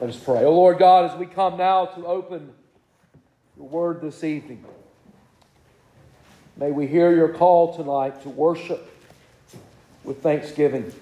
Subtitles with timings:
[0.00, 0.40] Let us pray.
[0.40, 2.52] O oh Lord God, as we come now to open
[3.56, 4.64] your word this evening,
[6.56, 8.90] may we hear your call tonight to worship
[10.02, 10.92] with thanksgiving.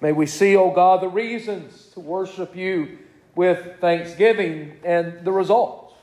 [0.00, 2.98] May we see, O oh God, the reasons to worship you
[3.36, 5.94] with thanksgiving and the results.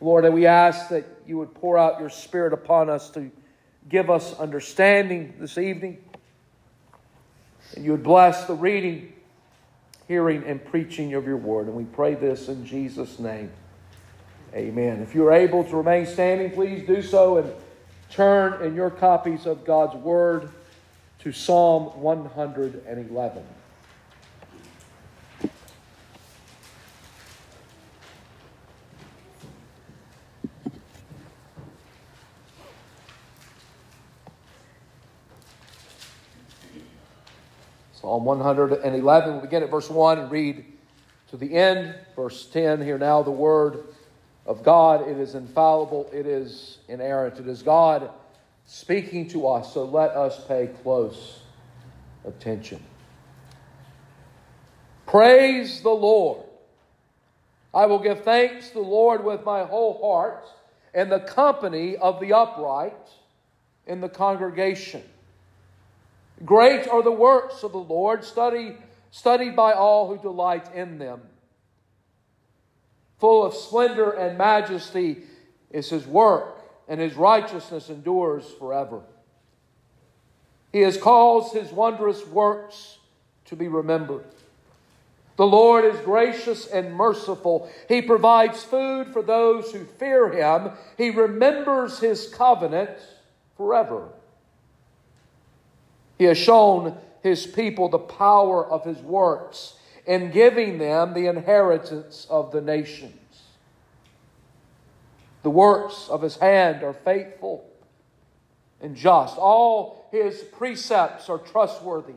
[0.00, 3.30] Lord, and we ask that you would pour out your Spirit upon us to
[3.86, 6.02] give us understanding this evening.
[7.74, 9.12] And you would bless the reading
[10.08, 11.66] hearing and preaching of your word.
[11.66, 13.50] And we pray this in Jesus' name.
[14.54, 15.02] Amen.
[15.02, 17.52] If you are able to remain standing, please do so and
[18.10, 20.50] turn in your copies of God's word
[21.20, 23.44] to Psalm 111.
[38.06, 39.32] Psalm 111.
[39.32, 40.64] We'll begin at verse 1 and read
[41.30, 41.92] to the end.
[42.14, 43.82] Verse 10 Hear now the word
[44.46, 45.08] of God.
[45.08, 47.40] It is infallible, it is inerrant.
[47.40, 48.10] It is God
[48.64, 51.40] speaking to us, so let us pay close
[52.24, 52.80] attention.
[55.06, 56.44] Praise the Lord.
[57.74, 60.46] I will give thanks to the Lord with my whole heart
[60.94, 63.08] and the company of the upright
[63.84, 65.02] in the congregation.
[66.44, 68.76] Great are the works of the Lord, study,
[69.10, 71.22] studied by all who delight in them.
[73.18, 75.22] Full of splendor and majesty
[75.70, 79.00] is his work, and his righteousness endures forever.
[80.72, 82.98] He has caused his wondrous works
[83.46, 84.26] to be remembered.
[85.36, 87.70] The Lord is gracious and merciful.
[87.88, 90.72] He provides food for those who fear him.
[90.96, 92.90] He remembers his covenant
[93.56, 94.08] forever.
[96.18, 99.74] He has shown his people the power of his works
[100.06, 103.12] in giving them the inheritance of the nations.
[105.42, 107.68] The works of his hand are faithful
[108.80, 109.36] and just.
[109.36, 112.14] All his precepts are trustworthy.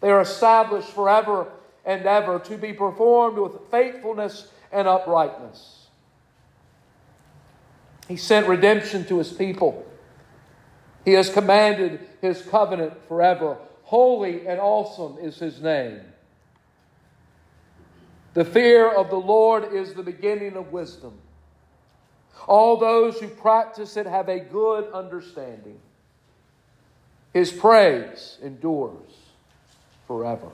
[0.00, 1.50] They are established forever
[1.84, 5.86] and ever to be performed with faithfulness and uprightness.
[8.06, 9.84] He sent redemption to his people
[11.08, 13.56] he has commanded his covenant forever.
[13.84, 16.00] Holy and awesome is his name.
[18.34, 21.14] The fear of the Lord is the beginning of wisdom.
[22.46, 25.78] All those who practice it have a good understanding.
[27.32, 29.12] His praise endures
[30.06, 30.48] forever.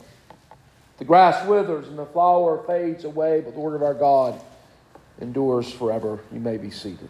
[0.97, 4.39] The grass withers and the flower fades away, but the word of our God
[5.19, 6.19] endures forever.
[6.31, 7.09] You may be seated.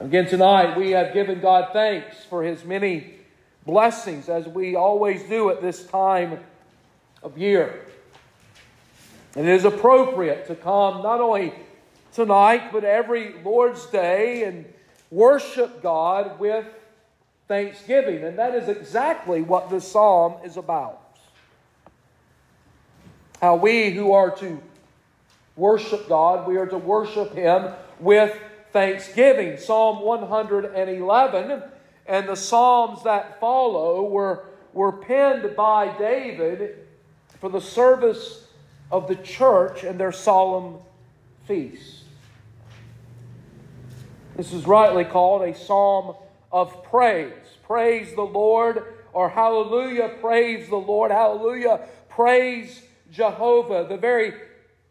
[0.00, 3.16] Again, tonight we have given God thanks for his many
[3.66, 6.40] blessings, as we always do at this time
[7.22, 7.84] of year.
[9.36, 11.52] And it is appropriate to come not only
[12.14, 14.64] tonight, but every Lord's Day and
[15.10, 16.64] worship God with
[17.46, 18.24] thanksgiving.
[18.24, 21.18] And that is exactly what this psalm is about.
[23.38, 24.62] How we who are to
[25.56, 28.34] worship God, we are to worship Him with
[28.72, 29.58] thanksgiving.
[29.58, 31.62] Psalm 111
[32.06, 36.86] and the Psalms that follow were, were penned by David
[37.40, 38.46] for the service
[38.90, 40.78] of the church and their solemn
[41.46, 42.04] feast.
[44.36, 46.16] This is rightly called a psalm
[46.50, 47.32] of praise.
[47.64, 52.82] Praise the Lord, or hallelujah, praise the Lord, hallelujah, praise
[53.12, 53.86] Jehovah.
[53.88, 54.32] The very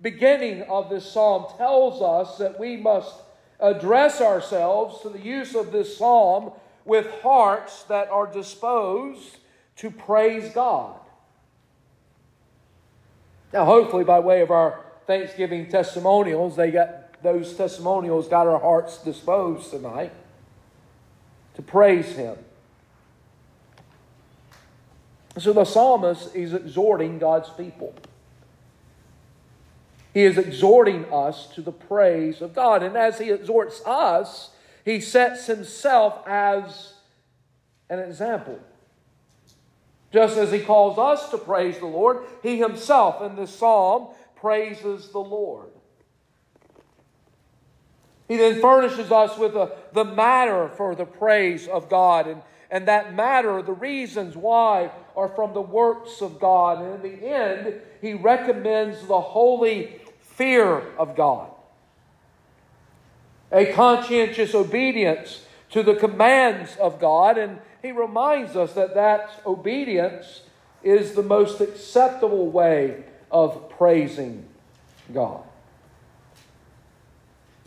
[0.02, 3.14] beginning of this psalm tells us that we must
[3.60, 6.52] address ourselves to the use of this psalm
[6.86, 9.38] with hearts that are disposed
[9.78, 11.00] to praise God.
[13.52, 18.98] Now, hopefully, by way of our Thanksgiving testimonials, they got those testimonials got our hearts
[19.04, 20.14] disposed tonight
[21.56, 22.38] to praise Him.
[25.38, 27.94] So the psalmist is exhorting God's people.
[30.20, 32.84] He is exhorting us to the praise of God.
[32.84, 34.50] And as he exhorts us,
[34.84, 36.92] he sets himself as
[37.90, 38.60] an example.
[40.12, 45.08] Just as he calls us to praise the Lord, he himself in this psalm praises
[45.08, 45.70] the Lord.
[48.28, 52.28] He then furnishes us with a, the matter for the praise of God.
[52.28, 56.82] And, and that matter, the reasons why, are from the works of God.
[56.82, 60.02] And in the end, he recommends the holy
[60.40, 61.52] fear of God,
[63.52, 67.38] a conscientious obedience to the commands of God.
[67.38, 70.44] And he reminds us that that obedience
[70.82, 74.46] is the most acceptable way of praising
[75.14, 75.44] God.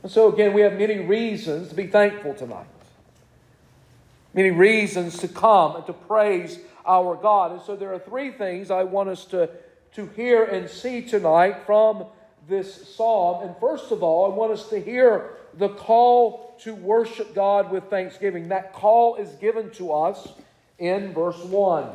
[0.03, 2.67] And so, again, we have many reasons to be thankful tonight.
[4.33, 7.53] Many reasons to come and to praise our God.
[7.53, 9.51] And so, there are three things I want us to,
[9.93, 12.07] to hear and see tonight from
[12.49, 13.45] this psalm.
[13.47, 17.85] And first of all, I want us to hear the call to worship God with
[17.85, 18.49] thanksgiving.
[18.49, 20.29] That call is given to us
[20.79, 21.89] in verse 1.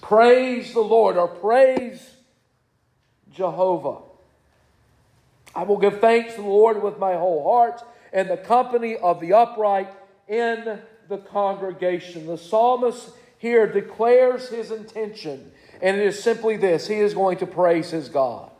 [0.00, 2.14] Praise the Lord, or praise
[3.32, 3.98] Jehovah.
[5.54, 7.82] I will give thanks to the Lord with my whole heart
[8.12, 9.90] and the company of the upright
[10.26, 12.26] in the congregation.
[12.26, 17.46] The psalmist here declares his intention, and it is simply this he is going to
[17.46, 18.50] praise his God.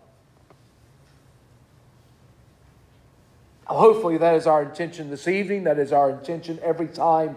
[3.67, 5.65] Hopefully, that is our intention this evening.
[5.65, 7.37] That is our intention every time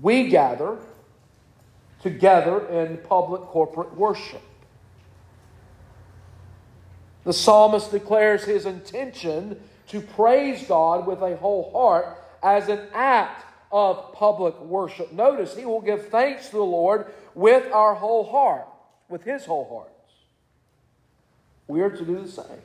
[0.00, 0.78] we gather
[2.02, 4.42] together in public corporate worship.
[7.24, 13.44] The psalmist declares his intention to praise God with a whole heart as an act
[13.72, 15.12] of public worship.
[15.12, 18.66] Notice he will give thanks to the Lord with our whole heart,
[19.08, 20.12] with his whole hearts.
[21.68, 22.62] We are to do the same.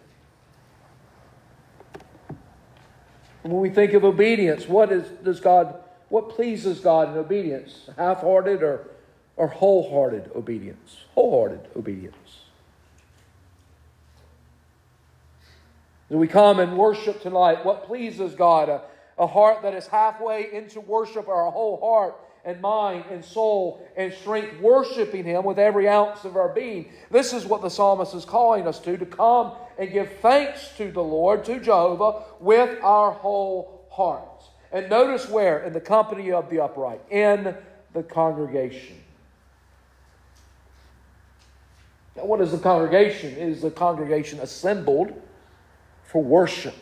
[3.44, 5.76] When we think of obedience, what is does God
[6.10, 7.90] what pleases God in obedience?
[7.98, 8.88] Half-hearted or,
[9.38, 10.98] or wholehearted obedience?
[11.16, 12.16] Wholehearted obedience.
[16.10, 18.68] As we come and worship tonight, what pleases God?
[18.68, 18.82] A,
[19.18, 23.86] a heart that is halfway into worship, or a whole heart and mind and soul
[23.96, 26.92] and strength, worshiping Him with every ounce of our being.
[27.10, 30.92] This is what the psalmist is calling us to, to come and give thanks to
[30.92, 34.46] the Lord, to Jehovah, with our whole hearts.
[34.72, 35.60] And notice where?
[35.64, 37.56] In the company of the upright, in
[37.94, 38.98] the congregation.
[42.16, 43.32] Now, what is the congregation?
[43.32, 45.14] It is the congregation assembled
[46.04, 46.76] for worship.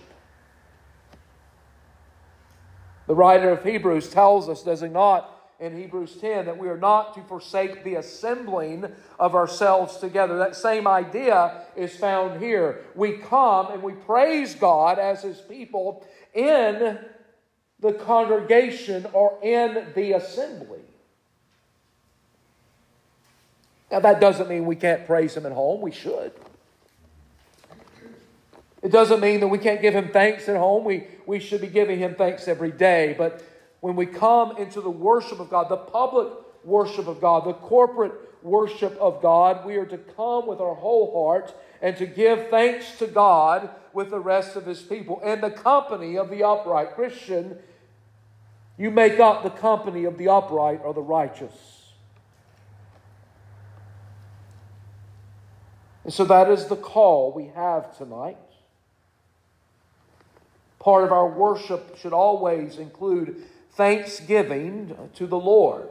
[3.07, 6.77] The writer of Hebrews tells us, does he not, in Hebrews 10 that we are
[6.77, 8.85] not to forsake the assembling
[9.19, 10.37] of ourselves together.
[10.37, 12.85] That same idea is found here.
[12.95, 16.97] We come and we praise God as His people in
[17.79, 20.79] the congregation or in the assembly.
[23.91, 25.81] Now, that doesn't mean we can't praise Him at home.
[25.81, 26.31] We should.
[28.81, 30.85] It doesn't mean that we can't give Him thanks at home.
[30.85, 33.15] We, we should be giving Him thanks every day.
[33.17, 33.43] But
[33.81, 36.27] when we come into the worship of God, the public
[36.63, 41.11] worship of God, the corporate worship of God, we are to come with our whole
[41.13, 45.51] heart and to give thanks to God with the rest of His people and the
[45.51, 46.95] company of the upright.
[46.95, 47.57] Christian,
[48.77, 51.53] you make up the company of the upright or the righteous.
[56.03, 58.37] And so that is the call we have tonight.
[60.79, 65.87] Part of our worship should always include thanksgiving to the Lord.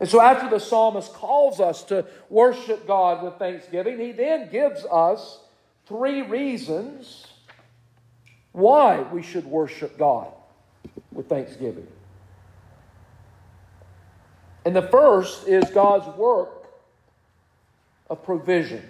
[0.00, 4.84] And so, after the psalmist calls us to worship God with thanksgiving, he then gives
[4.84, 5.40] us
[5.86, 7.26] three reasons
[8.52, 10.28] why we should worship God
[11.12, 11.86] with thanksgiving.
[14.64, 16.68] And the first is God's work
[18.08, 18.82] of provision.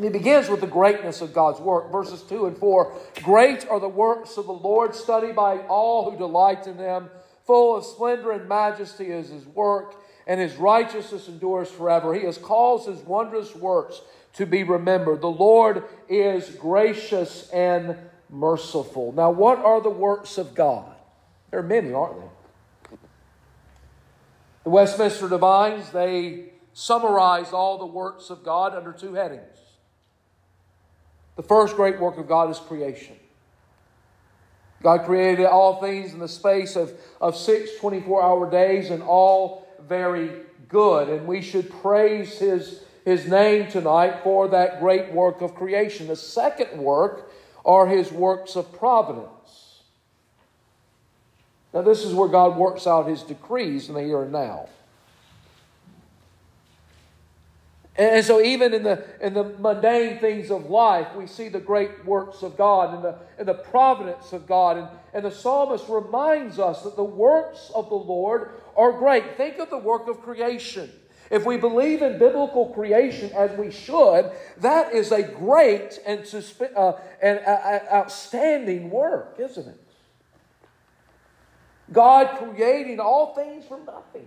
[0.00, 1.92] And he begins with the greatness of God's work.
[1.92, 6.16] Verses 2 and 4 Great are the works of the Lord, studied by all who
[6.16, 7.10] delight in them.
[7.44, 12.14] Full of splendor and majesty is his work, and his righteousness endures forever.
[12.14, 14.00] He has caused his wondrous works
[14.36, 15.20] to be remembered.
[15.20, 17.94] The Lord is gracious and
[18.30, 19.12] merciful.
[19.12, 20.94] Now, what are the works of God?
[21.50, 22.96] There are many, aren't they?
[24.64, 29.59] The Westminster Divines, they summarize all the works of God under two headings
[31.40, 33.16] the first great work of God is creation.
[34.82, 39.66] God created all things in the space of, of six 24 hour days and all
[39.88, 40.32] very
[40.68, 41.08] good.
[41.08, 46.08] And we should praise his, his name tonight for that great work of creation.
[46.08, 47.32] The second work
[47.64, 49.80] are his works of providence.
[51.72, 54.68] Now, this is where God works out his decrees in the here and now.
[58.00, 62.02] And so, even in the, in the mundane things of life, we see the great
[62.06, 64.78] works of God and the, and the providence of God.
[64.78, 69.36] And, and the psalmist reminds us that the works of the Lord are great.
[69.36, 70.90] Think of the work of creation.
[71.30, 74.30] if we believe in biblical creation as we should,
[74.60, 76.20] that is a great and,
[76.74, 79.80] uh, and uh, uh, outstanding work, isn't it?
[81.92, 84.26] God creating all things from nothing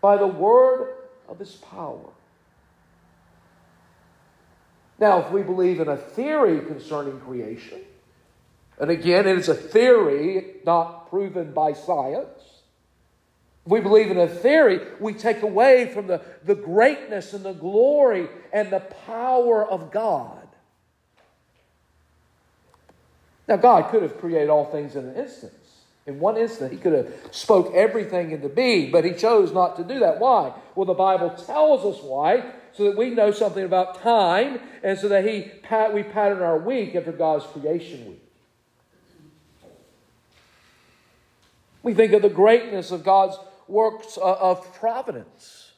[0.00, 1.01] by the word
[1.32, 2.10] of his power.
[4.98, 7.80] Now, if we believe in a theory concerning creation,
[8.78, 12.62] and again, it is a theory not proven by science,
[13.64, 17.52] if we believe in a theory, we take away from the, the greatness and the
[17.52, 20.48] glory and the power of God.
[23.48, 25.52] Now, God could have created all things in an instant.
[26.06, 29.84] In one instant, he could have spoke everything into being, but he chose not to
[29.84, 30.18] do that.
[30.18, 30.52] Why?
[30.74, 35.08] Well, the Bible tells us why, so that we know something about time, and so
[35.08, 35.52] that he
[35.94, 38.22] we pattern our week after God's creation week.
[41.84, 43.36] We think of the greatness of God's
[43.68, 45.72] works uh, of providence.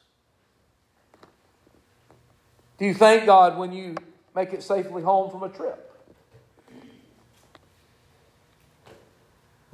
[2.77, 3.95] Do you thank God when you
[4.35, 5.84] make it safely home from a trip?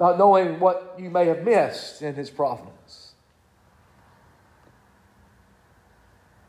[0.01, 3.13] Not knowing what you may have missed in His providence.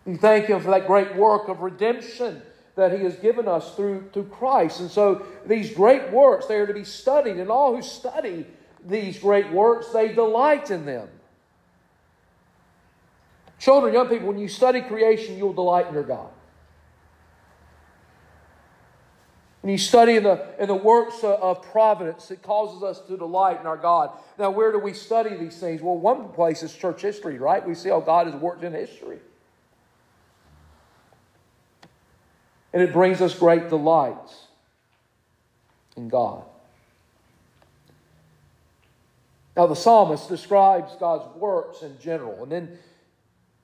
[0.07, 2.41] You thank Him for that great work of redemption
[2.77, 4.81] that He has given us through, through Christ.
[4.81, 8.47] And so these great works, they are to be studied, and all who study
[8.87, 11.09] these great works, they delight in them.
[13.59, 16.31] Children, young people, when you study creation, you'll delight in your God.
[19.63, 23.61] When you study in the, in the works of providence, it causes us to delight
[23.61, 24.11] in our God.
[24.37, 25.81] Now, where do we study these things?
[25.81, 27.65] Well, one place is church history, right?
[27.65, 29.19] We see how God has worked in history.
[32.73, 34.17] And it brings us great delight
[35.97, 36.43] in God.
[39.57, 42.79] Now, the psalmist describes God's works in general, and then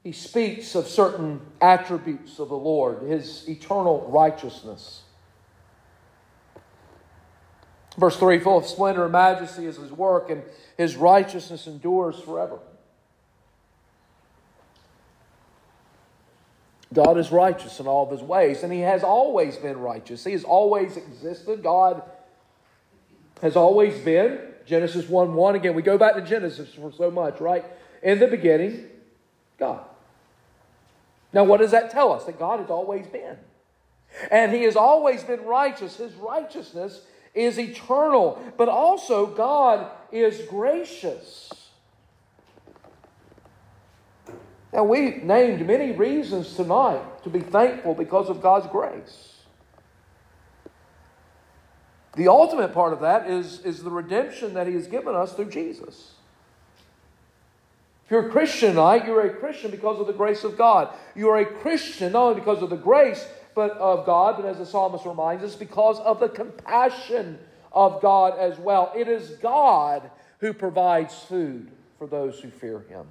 [0.05, 5.03] he speaks of certain attributes of the Lord, his eternal righteousness.
[7.99, 10.43] Verse 3 Full of splendor and majesty is his work, and
[10.79, 12.61] his righteousness endures forever.
[16.95, 20.25] God is righteous in all of his ways, and he has always been righteous.
[20.25, 21.63] He has always existed.
[21.63, 22.03] God
[23.43, 24.41] has always been.
[24.65, 25.55] Genesis 1 1.
[25.57, 27.65] Again, we go back to Genesis for so much, right?
[28.03, 28.87] In the beginning,
[29.59, 29.85] God.
[31.33, 32.25] Now, what does that tell us?
[32.25, 33.37] That God has always been.
[34.31, 35.97] And he has always been righteous.
[35.97, 37.03] His righteousness
[37.35, 41.51] is eternal, but also God is gracious.
[44.73, 49.39] Now, we named many reasons tonight to be thankful because of God's grace.
[52.17, 55.51] The ultimate part of that is, is the redemption that He has given us through
[55.51, 56.15] Jesus.
[58.05, 60.95] If you're a Christian tonight, you're a Christian because of the grace of God.
[61.15, 63.27] You are a Christian not only because of the grace,
[63.59, 67.41] but of God, but as the psalmist reminds us, because of the compassion
[67.73, 68.93] of God as well.
[68.95, 73.05] It is God who provides food for those who fear Him.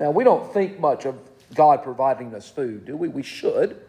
[0.00, 1.16] Now, we don't think much of
[1.54, 3.06] God providing us food, do we?
[3.06, 3.80] We should.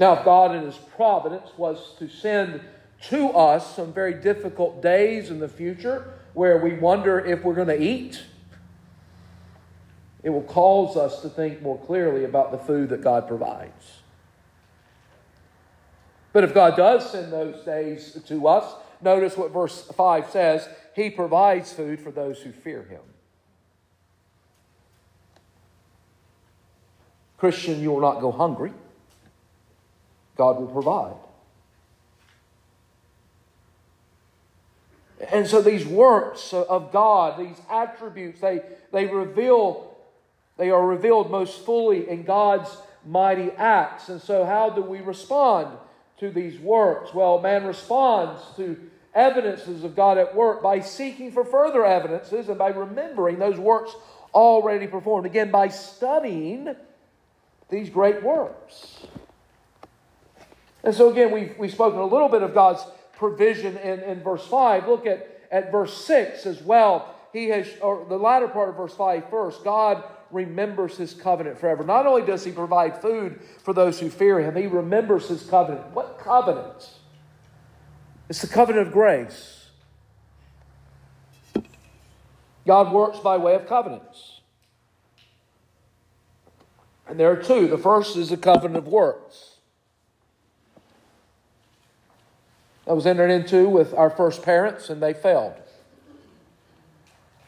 [0.00, 2.60] Now, if God in His providence was to send
[3.02, 7.68] to us some very difficult days in the future where we wonder if we're going
[7.68, 8.24] to eat,
[10.24, 14.00] it will cause us to think more clearly about the food that God provides.
[16.32, 20.66] But if God does send those days to us, notice what verse 5 says
[20.96, 23.02] He provides food for those who fear Him.
[27.36, 28.72] Christian, you will not go hungry.
[30.36, 31.16] God will provide.
[35.30, 39.93] And so these works of God, these attributes, they, they reveal
[40.56, 44.08] they are revealed most fully in God's mighty acts.
[44.08, 45.76] And so, how do we respond
[46.18, 47.12] to these works?
[47.12, 48.78] Well, man responds to
[49.14, 53.94] evidences of God at work by seeking for further evidences and by remembering those works
[54.32, 55.26] already performed.
[55.26, 56.74] Again, by studying
[57.68, 59.06] these great works.
[60.82, 62.84] And so, again, we've, we've spoken a little bit of God's
[63.16, 64.86] provision in, in verse 5.
[64.86, 67.14] Look at, at verse 6 as well.
[67.32, 69.64] He has, or the latter part of verse 5 first.
[69.64, 71.84] God remembers his covenant forever.
[71.84, 75.86] Not only does he provide food for those who fear him, he remembers his covenant.
[75.92, 76.90] What covenant?
[78.28, 79.68] It's the covenant of grace.
[82.66, 84.40] God works by way of covenants.
[87.06, 87.68] And there are two.
[87.68, 89.56] The first is the covenant of works.
[92.86, 95.54] That was entered into with our first parents, and they failed.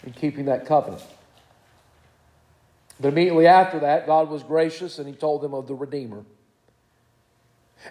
[0.04, 1.02] in keeping that covenant.
[3.00, 6.24] But immediately after that, God was gracious and He told them of the Redeemer.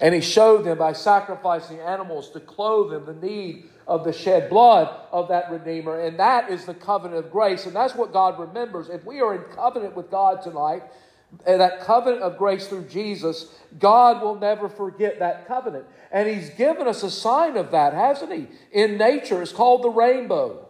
[0.01, 4.49] And He showed them by sacrificing animals to clothe them the need of the shed
[4.49, 5.99] blood of that Redeemer.
[5.99, 7.65] And that is the covenant of grace.
[7.65, 8.89] And that's what God remembers.
[8.89, 10.83] If we are in covenant with God tonight,
[11.45, 15.85] that covenant of grace through Jesus, God will never forget that covenant.
[16.11, 18.47] And He's given us a sign of that, hasn't He?
[18.71, 20.64] In nature, it's called the rainbow.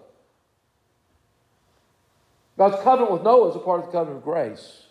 [2.58, 4.84] God's covenant with Noah is a part of the covenant of grace.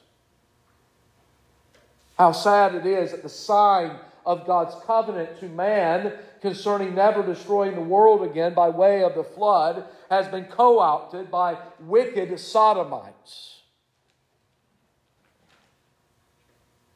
[2.19, 7.75] How sad it is that the sign of God's covenant to man concerning never destroying
[7.75, 13.61] the world again by way of the flood has been co opted by wicked sodomites.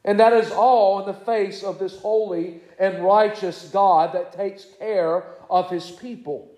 [0.05, 4.65] And that is all in the face of this holy and righteous God that takes
[4.79, 6.49] care of his people.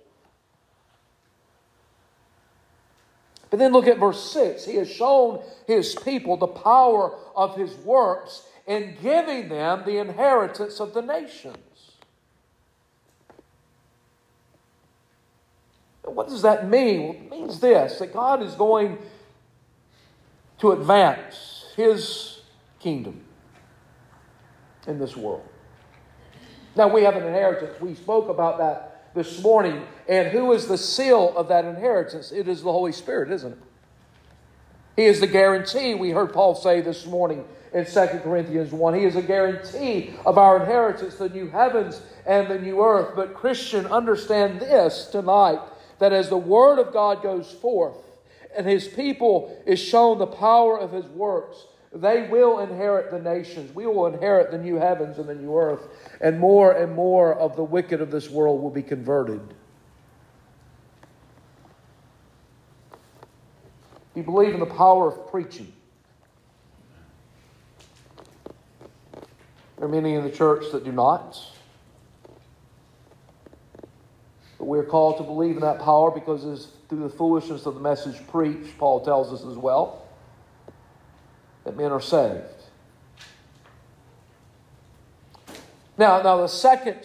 [3.52, 4.66] But then look at verse 6.
[4.66, 10.80] He has shown his people the power of his works in giving them the inheritance
[10.80, 11.58] of the nations.
[16.04, 17.04] What does that mean?
[17.04, 18.98] Well, it means this that God is going
[20.60, 22.40] to advance his
[22.80, 23.22] kingdom
[24.88, 25.48] in this world.
[26.76, 27.80] Now, we have an inheritance.
[27.82, 29.86] We spoke about that this morning.
[30.08, 32.32] And who is the seal of that inheritance?
[32.32, 33.60] It is the Holy Spirit, isn't it?
[34.96, 37.92] He is the guarantee, we heard Paul say this morning in 2
[38.24, 38.94] Corinthians 1.
[38.94, 43.16] He is a guarantee of our inheritance, the new heavens and the new earth.
[43.16, 45.60] But, Christian, understand this tonight
[46.00, 47.96] that as the Word of God goes forth
[48.56, 53.76] and His people is shown the power of His works, they will inherit the nations.
[53.76, 55.82] We will inherit the new heavens and the new earth.
[56.22, 59.42] And more and more of the wicked of this world will be converted.
[64.14, 65.72] Do you believe in the power of preaching?
[69.78, 71.38] There are many in the church that do not.
[74.58, 77.74] But we are called to believe in that power because it's through the foolishness of
[77.74, 80.08] the message preached, Paul tells us as well
[81.64, 82.44] that men are saved.
[85.98, 86.98] Now, now the second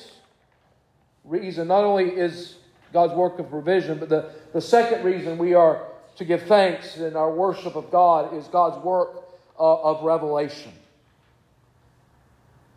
[1.25, 2.57] reason not only is
[2.93, 5.83] God's work of provision, but the, the second reason we are
[6.17, 9.25] to give thanks in our worship of God is God's work
[9.59, 10.73] uh, of revelation.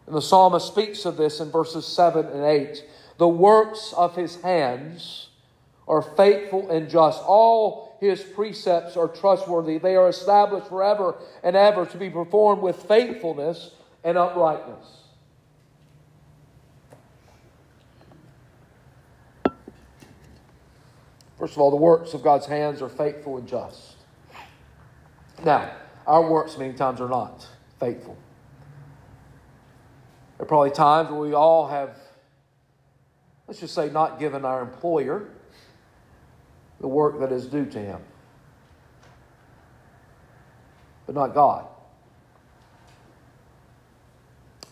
[0.08, 2.84] And the psalmist speaks of this in verses 7 and 8.
[3.18, 5.30] The works of his hands
[5.88, 7.22] are faithful and just.
[7.24, 9.78] All his precepts are trustworthy.
[9.78, 13.72] They are established forever and ever to be performed with faithfulness
[14.04, 14.86] and uprightness.
[21.38, 23.96] First of all, the works of God's hands are faithful and just.
[25.44, 25.72] Now,
[26.06, 27.48] our works many times are not
[27.80, 28.18] faithful.
[30.38, 31.98] There are probably times where we all have,
[33.48, 35.30] let's just say, not given our employer
[36.80, 38.00] the work that is due to him,
[41.06, 41.66] but not God.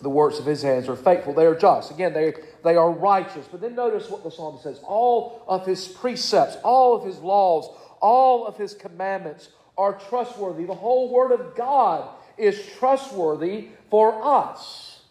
[0.02, 1.34] The works of his hands are faithful.
[1.34, 1.90] They are just.
[1.90, 3.48] Again, they, they are righteous.
[3.52, 7.76] But then notice what the psalmist says all of his precepts, all of his laws,
[8.00, 10.66] all of his commandments are trustworthy.
[10.66, 15.02] The whole word of God is trustworthy for us.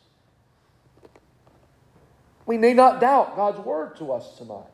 [2.46, 4.70] We need not doubt God's word to us tonight.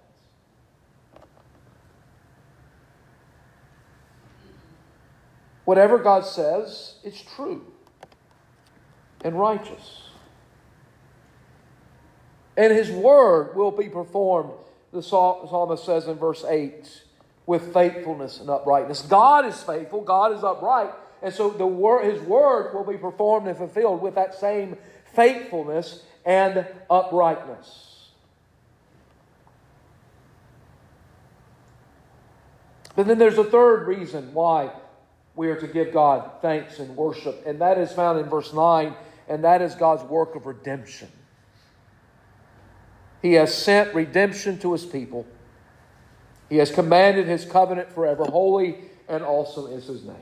[5.64, 7.64] Whatever God says, it's true
[9.24, 10.08] and righteous.
[12.56, 14.52] And his word will be performed,
[14.92, 17.02] the psalmist says in verse 8,
[17.46, 19.02] with faithfulness and uprightness.
[19.02, 20.90] God is faithful, God is upright,
[21.22, 24.76] and so the word, his word will be performed and fulfilled with that same
[25.14, 28.10] faithfulness and uprightness.
[32.94, 34.70] But then there's a third reason why
[35.34, 37.42] we are to give God thanks and worship.
[37.46, 38.94] And that is found in verse 9,
[39.28, 41.08] and that is God's work of redemption.
[43.22, 45.26] He has sent redemption to his people.
[46.50, 48.24] He has commanded his covenant forever.
[48.24, 48.76] Holy
[49.08, 50.16] and awesome is his name.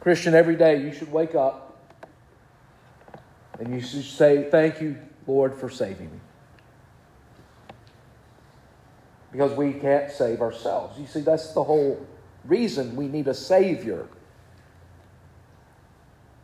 [0.00, 1.76] Christian, every day you should wake up
[3.58, 6.20] and you should say, Thank you, Lord, for saving me
[9.36, 10.98] because we can't save ourselves.
[10.98, 12.06] You see, that's the whole
[12.46, 14.08] reason we need a Savior.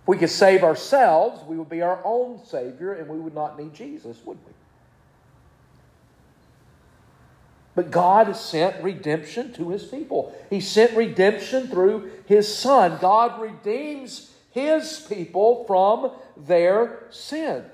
[0.03, 3.59] If we could save ourselves, we would be our own Savior and we would not
[3.59, 4.53] need Jesus, would we?
[7.75, 10.37] But God has sent redemption to his people.
[10.51, 12.99] He sent redemption through his Son.
[13.01, 17.65] God redeems his people from their sins.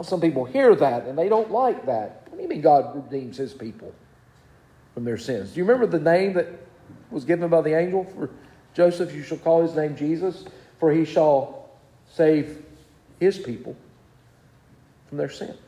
[0.00, 2.26] Now, some people hear that and they don't like that.
[2.30, 3.94] What do you mean God redeems his people
[4.94, 5.50] from their sins?
[5.50, 6.48] Do you remember the name that
[7.10, 8.30] was given by the angel for
[8.72, 9.14] Joseph?
[9.14, 10.46] You shall call his name Jesus,
[10.78, 11.68] for he shall
[12.10, 12.64] save
[13.18, 13.76] his people
[15.10, 15.58] from their sins.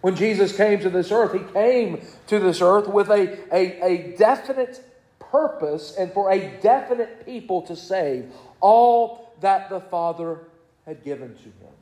[0.00, 4.16] When Jesus came to this earth, he came to this earth with a, a, a
[4.16, 4.82] definite
[5.20, 10.40] purpose and for a definite people to save all that the Father
[10.84, 11.77] had given to him.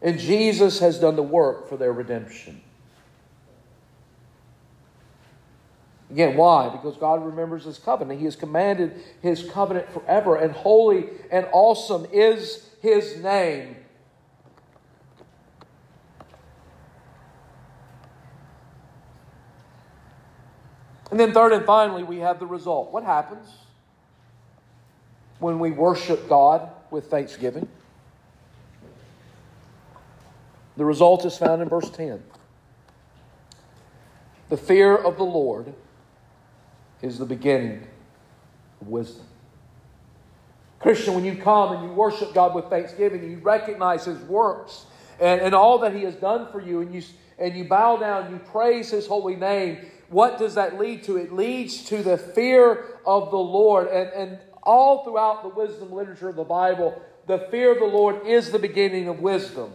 [0.00, 2.60] And Jesus has done the work for their redemption.
[6.10, 6.68] Again, why?
[6.68, 8.18] Because God remembers His covenant.
[8.18, 13.76] He has commanded His covenant forever, and holy and awesome is His name.
[21.10, 22.92] And then, third and finally, we have the result.
[22.92, 23.48] What happens
[25.38, 27.68] when we worship God with thanksgiving?
[30.78, 32.22] The result is found in verse 10.
[34.48, 35.74] The fear of the Lord
[37.02, 37.84] is the beginning
[38.80, 39.26] of wisdom.
[40.78, 44.86] Christian, when you come and you worship God with thanksgiving, you recognize His works
[45.18, 47.02] and, and all that He has done for you, and you,
[47.40, 49.78] and you bow down, and you praise His holy name,
[50.10, 51.16] what does that lead to?
[51.16, 53.88] It leads to the fear of the Lord.
[53.88, 58.24] And, and all throughout the wisdom literature of the Bible, the fear of the Lord
[58.24, 59.72] is the beginning of wisdom.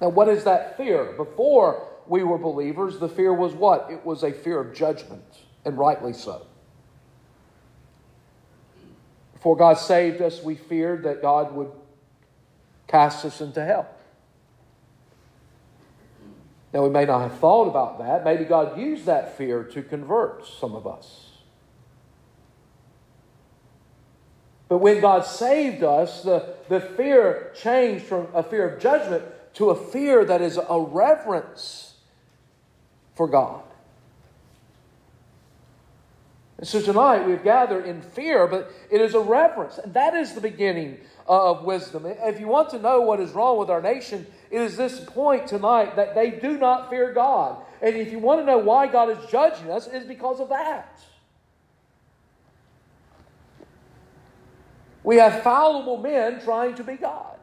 [0.00, 1.12] Now, what is that fear?
[1.16, 3.88] Before we were believers, the fear was what?
[3.90, 5.24] It was a fear of judgment,
[5.64, 6.46] and rightly so.
[9.34, 11.70] Before God saved us, we feared that God would
[12.88, 13.88] cast us into hell.
[16.72, 18.24] Now, we may not have thought about that.
[18.24, 21.26] Maybe God used that fear to convert some of us.
[24.68, 29.70] But when God saved us, the, the fear changed from a fear of judgment to
[29.70, 31.94] a fear that is a reverence
[33.14, 33.62] for God.
[36.60, 39.78] And so tonight we've gathered in fear, but it is a reverence.
[39.78, 42.04] And that is the beginning of wisdom.
[42.06, 45.46] If you want to know what is wrong with our nation, it is this point
[45.46, 47.64] tonight that they do not fear God.
[47.80, 50.50] And if you want to know why God is judging us, it is because of
[50.50, 51.00] that.
[55.02, 57.39] We have fallible men trying to be God.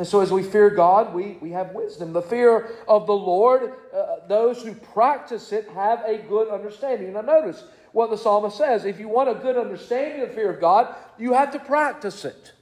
[0.00, 2.14] And so, as we fear God, we, we have wisdom.
[2.14, 7.12] The fear of the Lord, uh, those who practice it have a good understanding.
[7.12, 8.86] Now, notice what the psalmist says.
[8.86, 12.52] If you want a good understanding of fear of God, you have to practice it.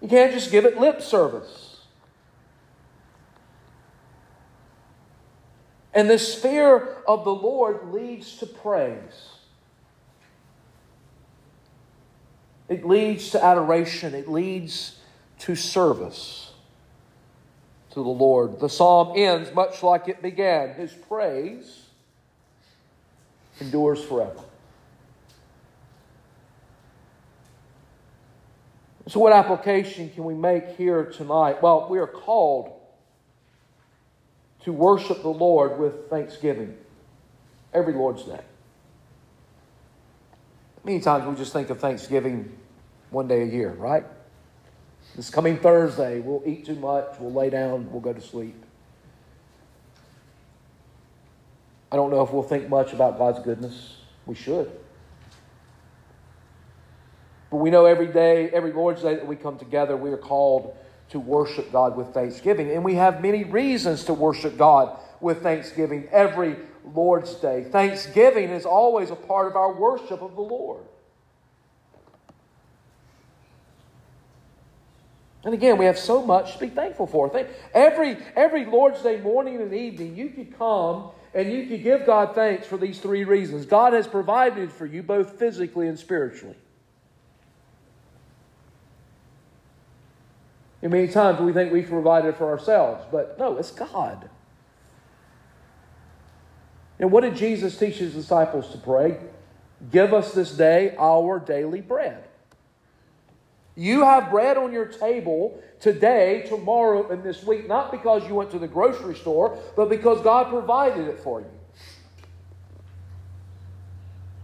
[0.00, 1.82] You can't just give it lip service.
[5.92, 9.35] And this fear of the Lord leads to praise.
[12.68, 14.14] It leads to adoration.
[14.14, 14.98] It leads
[15.40, 16.52] to service
[17.90, 18.60] to the Lord.
[18.60, 20.74] The psalm ends much like it began.
[20.74, 21.86] His praise
[23.60, 24.40] endures forever.
[29.08, 31.62] So, what application can we make here tonight?
[31.62, 32.72] Well, we are called
[34.64, 36.76] to worship the Lord with thanksgiving
[37.72, 38.40] every Lord's Day.
[40.86, 42.56] Many times we just think of Thanksgiving
[43.10, 44.04] one day a year, right?
[45.16, 48.54] This coming Thursday, we'll eat too much, we'll lay down, we'll go to sleep.
[51.90, 53.96] I don't know if we'll think much about God's goodness.
[54.26, 54.70] We should.
[57.50, 60.76] But we know every day, every Lord's Day that we come together, we are called
[61.08, 62.70] to worship God with thanksgiving.
[62.70, 66.54] And we have many reasons to worship God with thanksgiving every
[66.94, 67.64] Lord's Day.
[67.64, 70.84] Thanksgiving is always a part of our worship of the Lord.
[75.44, 77.30] And again, we have so much to be thankful for.
[77.72, 82.34] Every, every Lord's Day morning and evening, you could come and you could give God
[82.34, 83.64] thanks for these three reasons.
[83.66, 86.56] God has provided for you both physically and spiritually.
[90.82, 94.28] And many times we think we've provided for ourselves, but no, it's God.
[96.98, 99.18] And what did Jesus teach his disciples to pray?
[99.90, 102.24] Give us this day our daily bread.
[103.76, 108.50] You have bread on your table today, tomorrow, and this week, not because you went
[108.52, 111.50] to the grocery store, but because God provided it for you.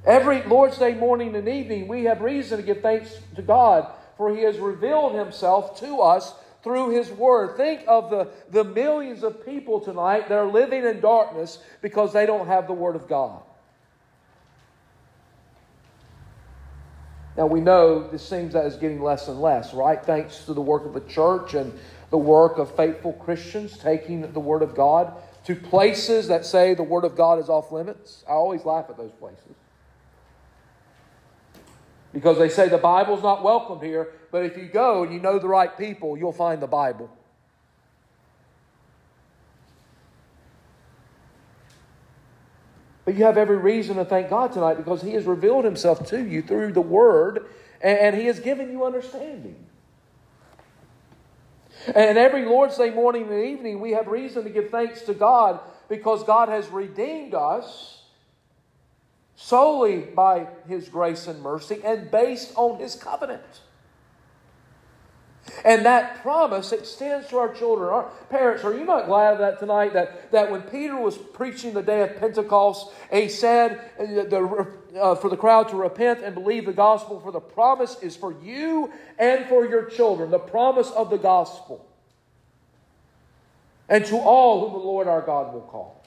[0.04, 4.34] Every Lord's Day morning and evening, we have reason to give thanks to God, for
[4.34, 7.56] He has revealed Himself to us through His Word.
[7.56, 12.26] Think of the, the millions of people tonight that are living in darkness because they
[12.26, 13.42] don't have the Word of God.
[17.36, 20.04] Now we know this seems that is getting less and less, right?
[20.04, 21.72] Thanks to the work of the church and
[22.10, 25.14] the work of faithful Christians taking the Word of God
[25.46, 28.22] to places that say the Word of God is off limits.
[28.28, 29.56] I always laugh at those places.
[32.12, 35.38] Because they say the Bible's not welcome here, but if you go and you know
[35.38, 37.10] the right people, you'll find the Bible.
[43.04, 46.24] But you have every reason to thank God tonight because He has revealed Himself to
[46.24, 47.46] you through the Word
[47.80, 49.66] and He has given you understanding.
[51.94, 55.58] And every Lord's Day morning and evening, we have reason to give thanks to God
[55.88, 58.01] because God has redeemed us
[59.36, 63.60] solely by His grace and mercy and based on His covenant.
[65.64, 67.88] And that promise extends to our children.
[67.88, 69.92] Our parents, are you not glad of that tonight?
[69.92, 74.68] That, that when Peter was preaching the day of Pentecost, he said uh, the,
[75.00, 78.34] uh, for the crowd to repent and believe the gospel, for the promise is for
[78.42, 81.86] you and for your children, the promise of the gospel.
[83.88, 86.01] And to all whom the Lord our God will call.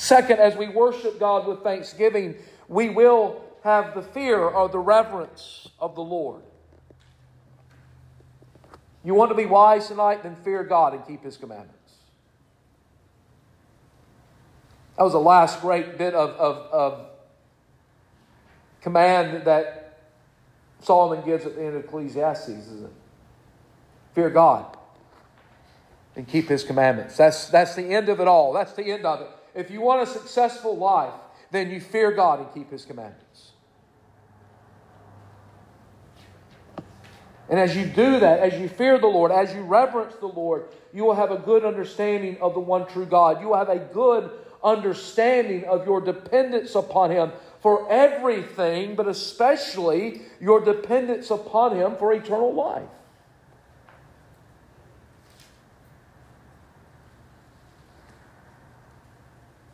[0.00, 2.36] Second, as we worship God with thanksgiving,
[2.68, 6.40] we will have the fear or the reverence of the Lord.
[9.04, 10.22] You want to be wise tonight?
[10.22, 11.96] Then fear God and keep His commandments.
[14.96, 17.06] That was the last great bit of, of, of
[18.80, 19.98] command that
[20.80, 22.92] Solomon gives at the end of Ecclesiastes, isn't it?
[24.14, 24.78] Fear God
[26.16, 27.18] and keep His commandments.
[27.18, 28.54] That's, that's the end of it all.
[28.54, 29.28] That's the end of it.
[29.54, 31.14] If you want a successful life,
[31.50, 33.52] then you fear God and keep His commandments.
[37.48, 40.68] And as you do that, as you fear the Lord, as you reverence the Lord,
[40.92, 43.40] you will have a good understanding of the one true God.
[43.40, 44.30] You will have a good
[44.62, 52.12] understanding of your dependence upon Him for everything, but especially your dependence upon Him for
[52.12, 52.88] eternal life.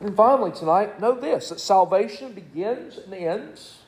[0.07, 3.79] And finally, tonight, know this that salvation begins and ends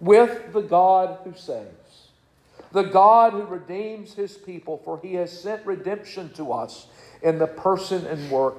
[0.00, 1.86] with the God who saves
[2.72, 6.86] the God who redeems his people, for he has sent redemption to us
[7.22, 8.56] in the person and work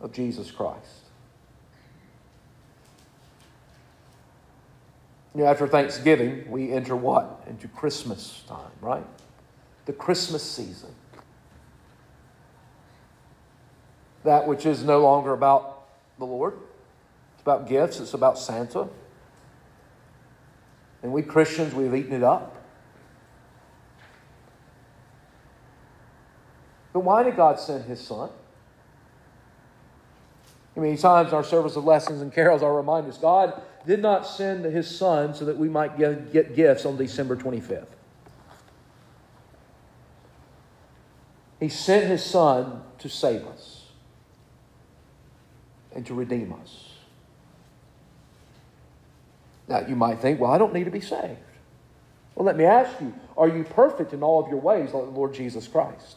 [0.00, 1.06] of Jesus Christ.
[5.34, 7.42] You know, after Thanksgiving, we enter what?
[7.48, 9.06] Into Christmas time, right?
[9.86, 10.94] The Christmas season.
[14.24, 15.86] That which is no longer about
[16.18, 16.54] the Lord.
[17.34, 18.88] It's about gifts, it's about Santa.
[21.02, 22.56] And we Christians, we've eaten it up.
[26.92, 28.30] But why did God send his son?
[30.76, 34.26] Many times in our service of lessons and carols, I'll remind us God did not
[34.26, 37.86] send his son so that we might get, get gifts on December 25th.
[41.58, 43.69] He sent his son to save us
[45.94, 46.90] and to redeem us.
[49.68, 51.38] Now, you might think, well, I don't need to be saved.
[52.34, 55.10] Well, let me ask you are you perfect in all of your ways like the
[55.10, 56.16] Lord Jesus Christ?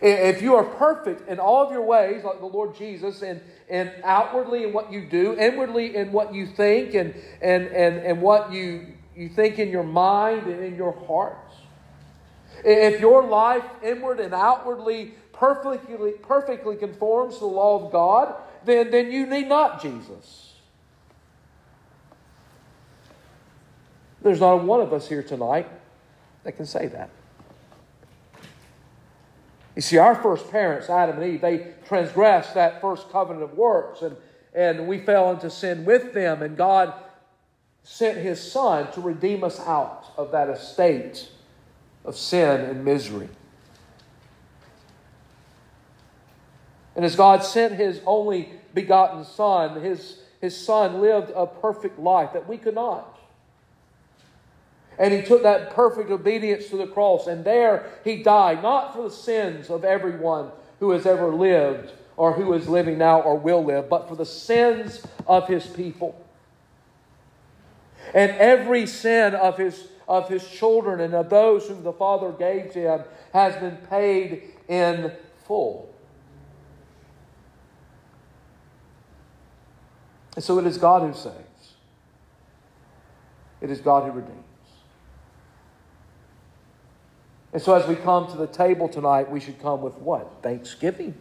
[0.00, 3.92] If you are perfect in all of your ways, like the Lord Jesus, and, and
[4.04, 8.52] outwardly in what you do, inwardly in what you think, and, and, and, and what
[8.52, 11.54] you, you think in your mind and in your hearts,
[12.64, 18.90] if your life inward and outwardly perfectly, perfectly conforms to the law of God, then,
[18.90, 20.54] then you need not Jesus.
[24.22, 25.68] There's not one of us here tonight
[26.44, 27.10] that can say that.
[29.74, 34.02] You see, our first parents, Adam and Eve, they transgressed that first covenant of works,
[34.02, 34.16] and,
[34.54, 36.92] and we fell into sin with them, and God
[37.82, 41.28] sent His Son to redeem us out of that estate
[42.04, 43.28] of sin and misery.
[46.94, 52.32] And as God sent His only begotten Son, His, His Son lived a perfect life
[52.32, 53.12] that we could not.
[54.98, 59.04] And he took that perfect obedience to the cross, and there he died, not for
[59.04, 60.50] the sins of everyone
[60.80, 64.26] who has ever lived or who is living now or will live, but for the
[64.26, 66.24] sins of his people.
[68.14, 72.72] And every sin of his, of his children and of those whom the Father gave
[72.72, 75.12] to him has been paid in
[75.46, 75.91] full.
[80.34, 81.74] And so it is God who saves.
[83.60, 84.38] It is God who redeems.
[87.52, 90.42] And so as we come to the table tonight, we should come with what?
[90.42, 91.14] Thanksgiving.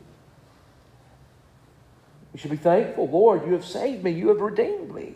[2.33, 3.09] We should be thankful.
[3.09, 4.11] Lord, you have saved me.
[4.11, 5.15] You have redeemed me.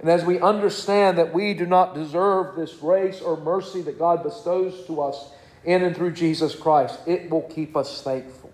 [0.00, 4.22] And as we understand that we do not deserve this grace or mercy that God
[4.22, 5.30] bestows to us
[5.64, 8.45] in and through Jesus Christ, it will keep us thankful.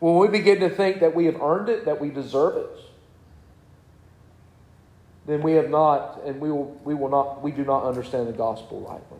[0.00, 2.70] When we begin to think that we have earned it, that we deserve it,
[5.26, 8.32] then we have not, and we will, we will not, we do not understand the
[8.32, 9.18] gospel rightly.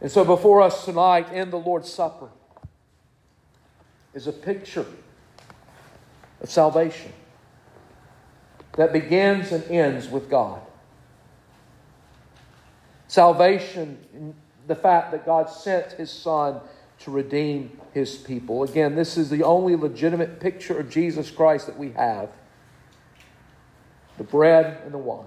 [0.00, 2.28] And so before us tonight in the Lord's Supper
[4.14, 4.86] is a picture
[6.40, 7.12] of salvation
[8.76, 10.60] that begins and ends with God.
[13.08, 14.34] Salvation,
[14.68, 16.60] the fact that God sent His Son
[17.00, 18.62] to redeem His people.
[18.62, 22.30] Again, this is the only legitimate picture of Jesus Christ that we have
[24.18, 25.24] the bread and the wine.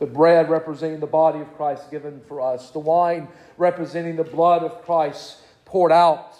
[0.00, 4.64] The bread representing the body of Christ given for us, the wine representing the blood
[4.64, 6.34] of Christ poured out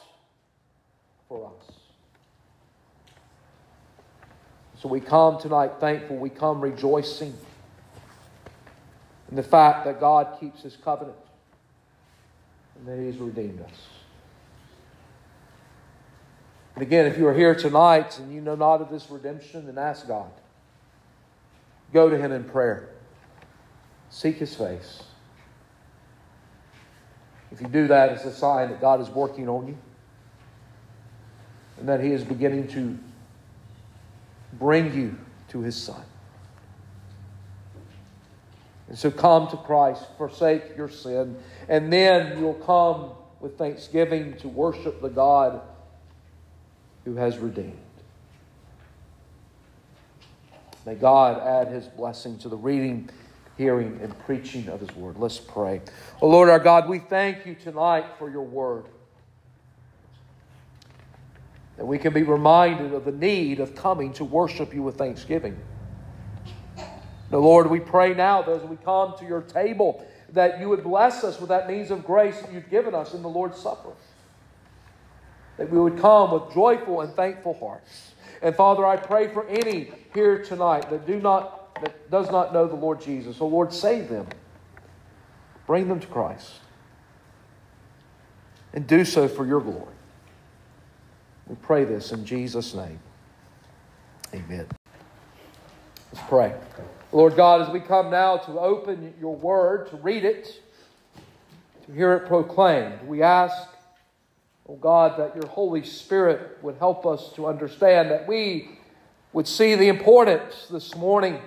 [1.28, 1.76] for us.
[4.82, 7.34] So we come tonight thankful, we come rejoicing
[9.30, 11.16] in the fact that God keeps his covenant
[12.78, 13.88] and that he's redeemed us.
[16.74, 19.78] And again, if you are here tonight and you know not of this redemption, then
[19.78, 20.30] ask God.
[21.92, 22.90] Go to him in prayer.
[24.10, 25.02] Seek his face.
[27.50, 29.78] If you do that, it's a sign that God is working on you
[31.78, 32.98] and that he is beginning to
[34.54, 35.16] bring you
[35.48, 36.02] to his Son.
[38.88, 41.36] And so come to Christ, forsake your sin,
[41.68, 45.60] and then you'll come with thanksgiving to worship the God
[47.04, 47.78] who has redeemed.
[50.86, 53.10] May God add his blessing to the reading,
[53.58, 55.18] hearing, and preaching of his word.
[55.18, 55.82] Let's pray.
[56.22, 58.86] Oh Lord our God, we thank you tonight for your word
[61.76, 65.56] that we can be reminded of the need of coming to worship you with thanksgiving.
[67.30, 70.82] Now, Lord, we pray now that as we come to your table, that you would
[70.82, 73.90] bless us with that means of grace that you've given us in the Lord's Supper.
[75.56, 78.12] That we would come with joyful and thankful hearts.
[78.40, 82.66] And Father, I pray for any here tonight that do not that does not know
[82.66, 83.36] the Lord Jesus.
[83.36, 84.26] So Lord, save them.
[85.66, 86.54] Bring them to Christ.
[88.72, 89.94] And do so for your glory.
[91.46, 93.00] We pray this in Jesus' name.
[94.34, 94.66] Amen.
[96.12, 96.54] Let's pray.
[97.10, 100.60] Lord God, as we come now to open your word, to read it,
[101.86, 103.56] to hear it proclaimed, we ask,
[104.68, 108.78] oh God, that your Holy Spirit would help us to understand that we
[109.32, 111.40] would see the importance this morning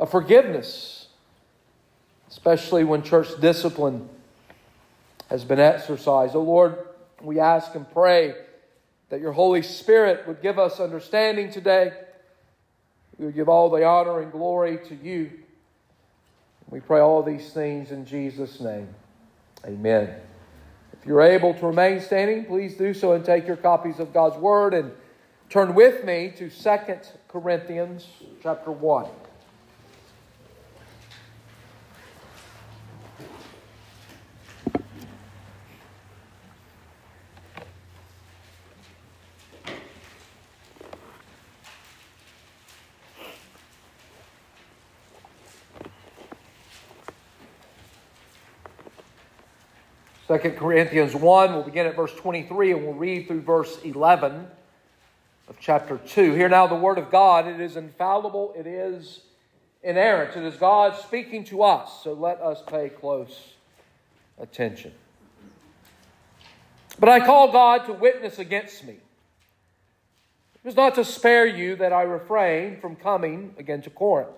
[0.00, 1.06] of forgiveness,
[2.28, 4.08] especially when church discipline
[5.28, 6.34] has been exercised.
[6.34, 6.78] Oh Lord,
[7.22, 8.34] we ask and pray
[9.10, 11.92] that your Holy Spirit would give us understanding today.
[13.20, 15.30] We would give all the honor and glory to you.
[16.70, 18.88] We pray all these things in Jesus' name.
[19.66, 20.14] Amen.
[20.94, 24.38] If you're able to remain standing, please do so and take your copies of God's
[24.38, 24.92] Word and
[25.50, 26.78] turn with me to 2
[27.28, 28.06] Corinthians
[28.42, 29.06] chapter 1.
[50.30, 54.46] 2 Corinthians 1, we'll begin at verse 23 and we'll read through verse 11
[55.48, 56.34] of chapter 2.
[56.34, 57.48] Hear now the word of God.
[57.48, 59.22] It is infallible, it is
[59.82, 60.36] inerrant.
[60.36, 63.54] It is God speaking to us, so let us pay close
[64.38, 64.92] attention.
[67.00, 68.92] But I call God to witness against me.
[68.92, 69.00] It
[70.62, 74.30] was not to spare you that I refrained from coming again to Corinth,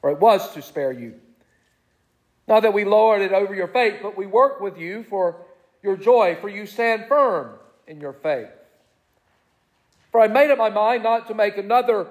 [0.00, 1.20] or it was to spare you.
[2.48, 5.44] Not that we lowered it over your faith, but we work with you for
[5.82, 8.48] your joy, for you stand firm in your faith.
[10.12, 12.08] For I made up my mind not to make another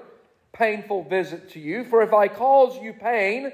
[0.52, 3.52] painful visit to you, for if I cause you pain,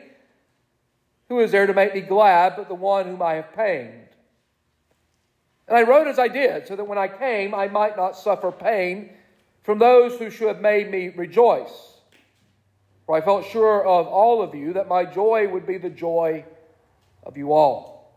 [1.29, 4.09] who is there to make me glad but the one whom I have pained?
[5.69, 8.51] And I wrote as I did, so that when I came, I might not suffer
[8.53, 9.11] pain
[9.63, 11.97] from those who should have made me rejoice.
[13.07, 16.45] For I felt sure of all of you that my joy would be the joy
[17.23, 18.13] of you all.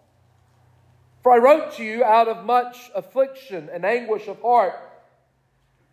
[1.23, 4.75] For I wrote to you out of much affliction and anguish of heart,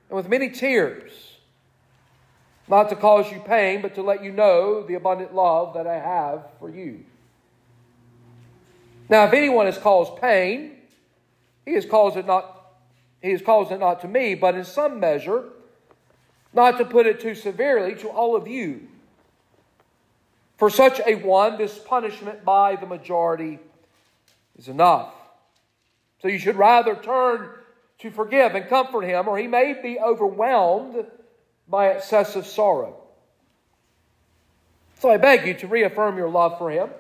[0.08, 1.10] and with many tears,
[2.68, 5.98] not to cause you pain, but to let you know the abundant love that I
[5.98, 7.04] have for you.
[9.08, 10.72] Now, if anyone has caused pain,
[11.64, 12.58] he has caused it not
[13.22, 15.44] he has caused it not to me, but in some measure,
[16.52, 18.88] not to put it too severely, to all of you.
[20.62, 23.58] For such a one, this punishment by the majority
[24.56, 25.12] is enough.
[26.20, 27.50] So you should rather turn
[27.98, 31.04] to forgive and comfort him, or he may be overwhelmed
[31.66, 32.96] by excessive sorrow.
[35.00, 36.90] So I beg you to reaffirm your love for him.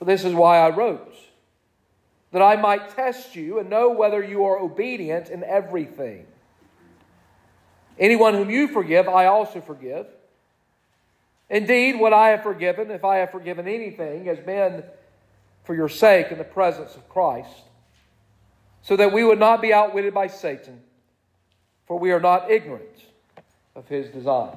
[0.00, 1.14] For this is why I wrote,
[2.32, 6.26] that I might test you and know whether you are obedient in everything.
[8.00, 10.08] Anyone whom you forgive, I also forgive.
[11.48, 14.82] Indeed, what I have forgiven, if I have forgiven anything, has been
[15.64, 17.62] for your sake in the presence of Christ,
[18.82, 20.80] so that we would not be outwitted by Satan,
[21.86, 23.06] for we are not ignorant
[23.74, 24.56] of his designs.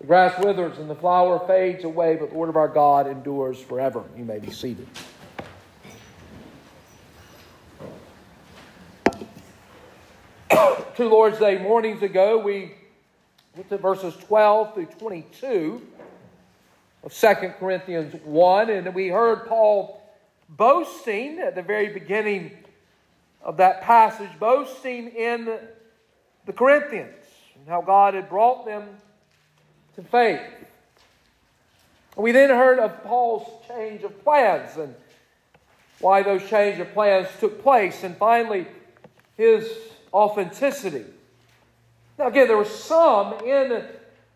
[0.00, 3.60] The grass withers and the flower fades away, but the word of our God endures
[3.60, 4.04] forever.
[4.16, 4.86] You may be seated.
[10.96, 12.74] Two Lord's Day mornings ago, we
[13.56, 15.80] looked at verses 12 through 22
[17.02, 20.02] of 2 Corinthians 1, and we heard Paul
[20.50, 22.52] boasting at the very beginning
[23.40, 25.58] of that passage, boasting in
[26.44, 27.14] the Corinthians
[27.54, 28.88] and how God had brought them
[29.94, 30.42] to faith.
[32.14, 34.94] We then heard of Paul's change of plans and
[36.00, 38.66] why those change of plans took place, and finally,
[39.38, 39.66] his
[40.12, 41.06] authenticity.
[42.18, 43.84] Now, again, there were some in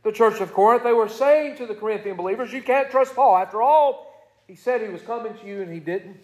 [0.02, 0.82] the church of Corinth.
[0.82, 3.36] They were saying to the Corinthian believers, You can't trust Paul.
[3.36, 4.10] After all,
[4.46, 6.20] he said he was coming to you and he didn't.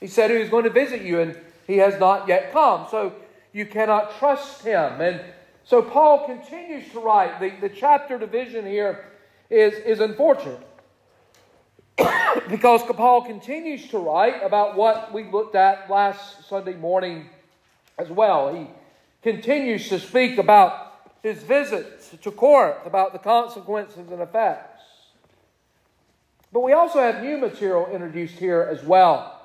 [0.00, 2.86] He said he was going to visit you and he has not yet come.
[2.90, 3.14] So
[3.52, 5.00] you cannot trust him.
[5.00, 5.20] And
[5.64, 7.40] so Paul continues to write.
[7.40, 9.04] The, the chapter division here
[9.48, 10.66] is, is unfortunate
[12.48, 17.28] because Paul continues to write about what we looked at last Sunday morning
[17.98, 18.52] as well.
[18.54, 18.66] He
[19.22, 24.82] continues to speak about his visit to Corinth, about the consequences and effects.
[26.52, 29.40] But we also have new material introduced here as well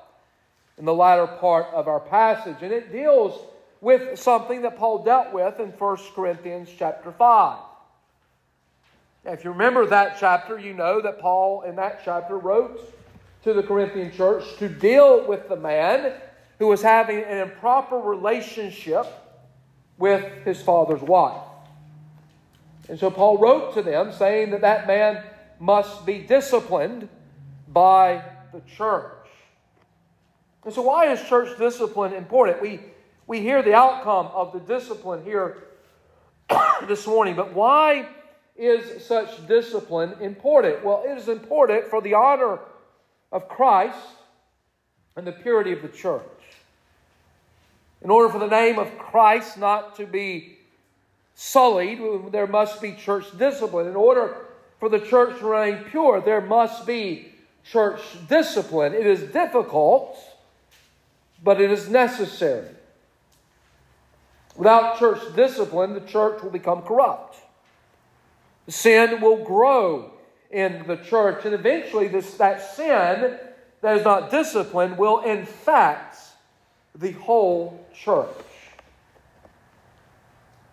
[0.76, 3.40] in the latter part of our passage, and it deals
[3.80, 7.58] with something that Paul dealt with in 1 Corinthians chapter 5.
[9.24, 12.94] Now, if you remember that chapter, you know that Paul in that chapter wrote
[13.44, 16.12] to the Corinthian church to deal with the man
[16.58, 19.06] who was having an improper relationship
[19.98, 21.42] with his father's wife.
[22.88, 25.22] And so Paul wrote to them saying that that man
[25.60, 27.08] must be disciplined
[27.66, 28.22] by
[28.52, 29.12] the church.
[30.64, 32.62] And so, why is church discipline important?
[32.62, 32.80] We
[33.26, 35.64] we hear the outcome of the discipline here
[36.88, 37.36] this morning.
[37.36, 38.08] But why
[38.56, 40.84] is such discipline important?
[40.84, 42.58] Well, it is important for the honor
[43.30, 43.98] of Christ
[45.14, 46.22] and the purity of the church.
[48.02, 50.58] In order for the name of Christ not to be
[51.34, 52.00] sullied,
[52.32, 53.86] there must be church discipline.
[53.86, 54.36] In order
[54.78, 57.32] for the church to remain pure, there must be
[57.64, 58.94] church discipline.
[58.94, 60.18] It is difficult,
[61.42, 62.68] but it is necessary.
[64.56, 67.36] Without church discipline, the church will become corrupt.
[68.68, 70.12] Sin will grow
[70.50, 73.38] in the church, and eventually, this, that sin
[73.80, 76.07] that is not disciplined will infect
[76.98, 78.28] the whole church.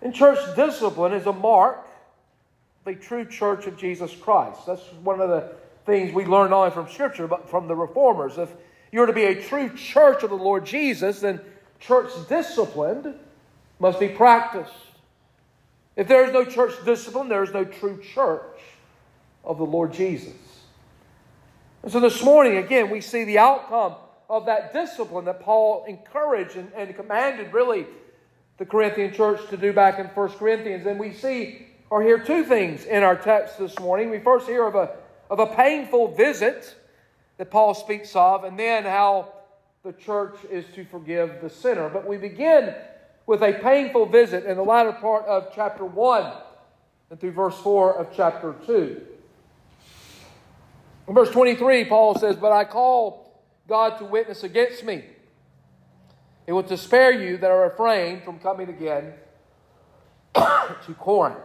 [0.02, 1.88] And church discipline is a mark
[2.86, 4.66] of a true church of Jesus Christ.
[4.66, 5.52] That's one of the
[5.86, 8.38] things we learn not only from Scripture, but from the reformers.
[8.38, 8.50] If
[8.92, 11.40] you're to be a true church of the Lord Jesus, then
[11.80, 13.16] church discipline
[13.80, 14.74] must be practiced.
[15.96, 18.60] If there is no church discipline, there is no true church
[19.44, 20.34] of the Lord Jesus.
[21.84, 23.96] And so this morning, again, we see the outcome
[24.30, 27.86] of that discipline that Paul encouraged and, and commanded, really,
[28.58, 30.86] the Corinthian church to do back in 1 Corinthians.
[30.86, 34.10] And we see or hear two things in our text this morning.
[34.10, 34.92] We first hear of a,
[35.30, 36.76] of a painful visit
[37.38, 39.34] that Paul speaks of, and then how
[39.84, 41.90] the church is to forgive the sinner.
[41.90, 42.74] But we begin
[43.28, 46.34] with a painful visit in the latter part of chapter 1
[47.10, 49.02] and through verse 4 of chapter 2.
[51.08, 53.25] In verse 23, Paul says, But I call
[53.68, 55.04] God to witness against me,
[56.48, 59.14] It was to spare you that I refrained from coming again
[60.36, 61.40] to Corinth.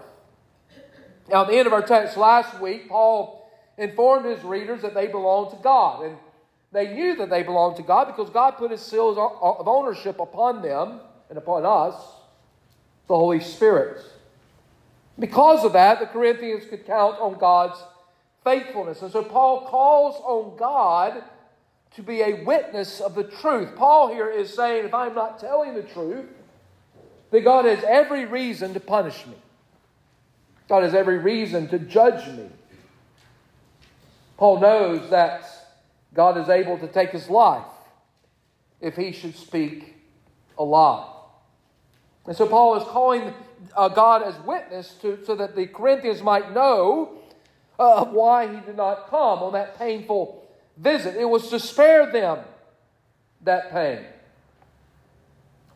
[1.28, 3.48] Now, at the end of our text last week, Paul
[3.78, 6.04] informed his readers that they belonged to God.
[6.04, 6.16] And
[6.72, 10.60] they knew that they belonged to God because God put his seals of ownership upon
[10.60, 11.94] them and upon us,
[13.06, 14.02] the Holy Spirit.
[15.18, 17.80] Because of that, the Corinthians could count on God's
[18.44, 19.02] faithfulness.
[19.02, 21.22] And so Paul calls on God
[21.96, 23.74] to be a witness of the truth.
[23.76, 26.26] Paul here is saying, if I'm not telling the truth,
[27.30, 29.34] that God has every reason to punish me.
[30.68, 32.48] God has every reason to judge me.
[34.36, 35.44] Paul knows that
[36.14, 37.66] God is able to take his life
[38.80, 39.96] if he should speak
[40.56, 41.06] a lie.
[42.26, 43.34] And so Paul is calling
[43.76, 47.18] uh, God as witness to, so that the Corinthians might know
[47.78, 50.46] uh, why he did not come on that painful
[50.80, 51.16] visit.
[51.16, 52.38] It was to spare them
[53.42, 54.04] that pain.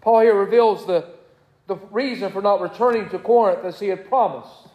[0.00, 1.06] Paul here reveals the,
[1.66, 4.68] the reason for not returning to Corinth as he had promised.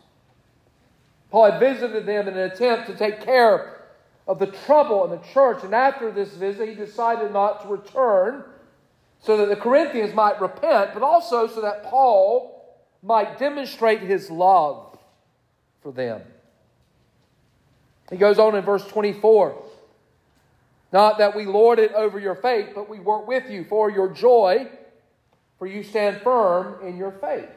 [1.29, 3.83] Paul had visited them in an attempt to take care
[4.27, 8.43] of the trouble in the church, and after this visit, he decided not to return
[9.21, 12.55] so that the Corinthians might repent, but also so that Paul
[13.03, 14.97] might demonstrate his love
[15.81, 16.21] for them.
[18.09, 19.68] He goes on in verse 24
[20.91, 24.09] Not that we lord it over your faith, but we work with you for your
[24.09, 24.67] joy,
[25.57, 27.49] for you stand firm in your faith.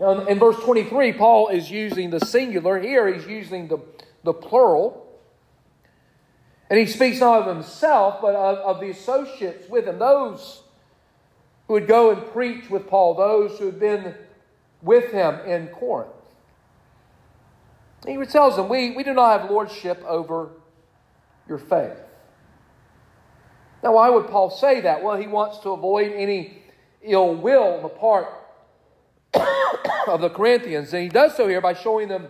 [0.00, 2.80] Now, in verse 23, Paul is using the singular.
[2.80, 3.78] Here, he's using the,
[4.24, 5.06] the plural.
[6.70, 10.62] And he speaks not of himself, but of, of the associates with him, those
[11.68, 14.14] who would go and preach with Paul, those who had been
[14.80, 16.10] with him in Corinth.
[18.06, 20.48] He tells them, we, we do not have lordship over
[21.50, 21.98] your faith.
[23.82, 25.02] Now, why would Paul say that?
[25.02, 26.62] Well, he wants to avoid any
[27.02, 28.28] ill will on the part
[30.08, 30.94] of the Corinthians.
[30.94, 32.28] And he does so here by showing them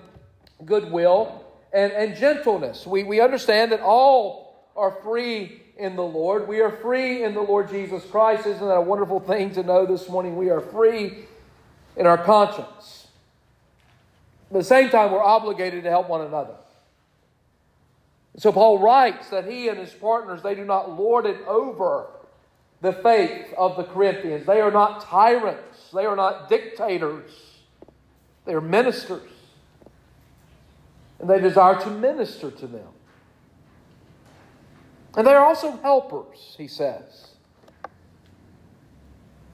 [0.64, 2.86] goodwill and, and gentleness.
[2.86, 6.48] We, we understand that all are free in the Lord.
[6.48, 8.46] We are free in the Lord Jesus Christ.
[8.46, 10.36] Isn't that a wonderful thing to know this morning?
[10.36, 11.26] We are free
[11.96, 13.08] in our conscience.
[14.50, 16.54] At the same time, we're obligated to help one another.
[18.36, 22.06] So Paul writes that he and his partners, they do not lord it over
[22.80, 24.46] the faith of the Corinthians.
[24.46, 25.90] They are not tyrants.
[25.92, 27.30] They are not dictators.
[28.44, 29.30] They are ministers.
[31.18, 32.88] And they desire to minister to them.
[35.16, 37.28] And they are also helpers, he says.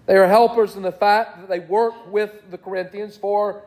[0.05, 3.64] They are helpers in the fact that they work with the Corinthians for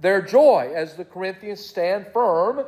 [0.00, 2.64] their joy as the Corinthians stand firm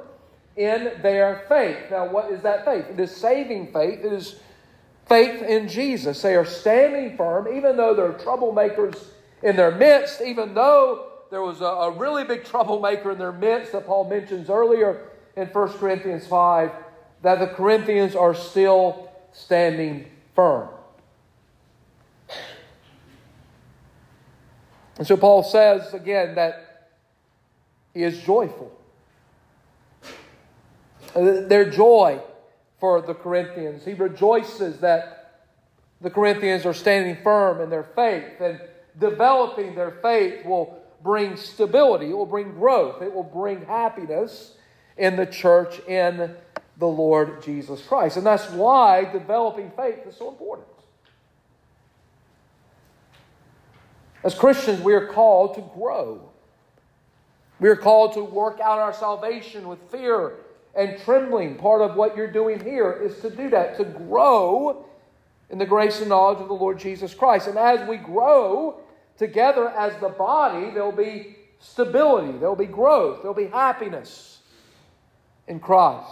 [0.58, 1.78] in their faith.
[1.88, 2.84] Now, what is that faith?
[2.90, 4.04] It is saving faith.
[4.04, 4.40] It is
[5.06, 6.20] faith in Jesus.
[6.20, 8.98] They are standing firm, even though there are troublemakers
[9.44, 13.70] in their midst, even though there was a, a really big troublemaker in their midst
[13.70, 16.72] that Paul mentions earlier in 1 Corinthians 5,
[17.22, 20.68] that the Corinthians are still standing firm.
[24.98, 26.88] And so Paul says again that
[27.94, 28.77] he is joyful.
[31.14, 32.20] Uh, their joy
[32.80, 33.84] for the Corinthians.
[33.84, 35.42] He rejoices that
[36.00, 38.60] the Corinthians are standing firm in their faith and
[38.98, 44.54] developing their faith will bring stability, it will bring growth, it will bring happiness
[44.96, 46.34] in the church in
[46.76, 48.16] the Lord Jesus Christ.
[48.16, 50.66] And that's why developing faith is so important.
[54.24, 56.28] As Christians, we are called to grow.
[57.60, 60.34] We are called to work out our salvation with fear
[60.74, 61.56] and trembling.
[61.56, 64.86] Part of what you're doing here is to do that, to grow
[65.50, 67.48] in the grace and knowledge of the Lord Jesus Christ.
[67.48, 68.80] And as we grow
[69.16, 74.40] together as the body, there'll be stability, there'll be growth, there'll be happiness
[75.46, 76.10] in Christ.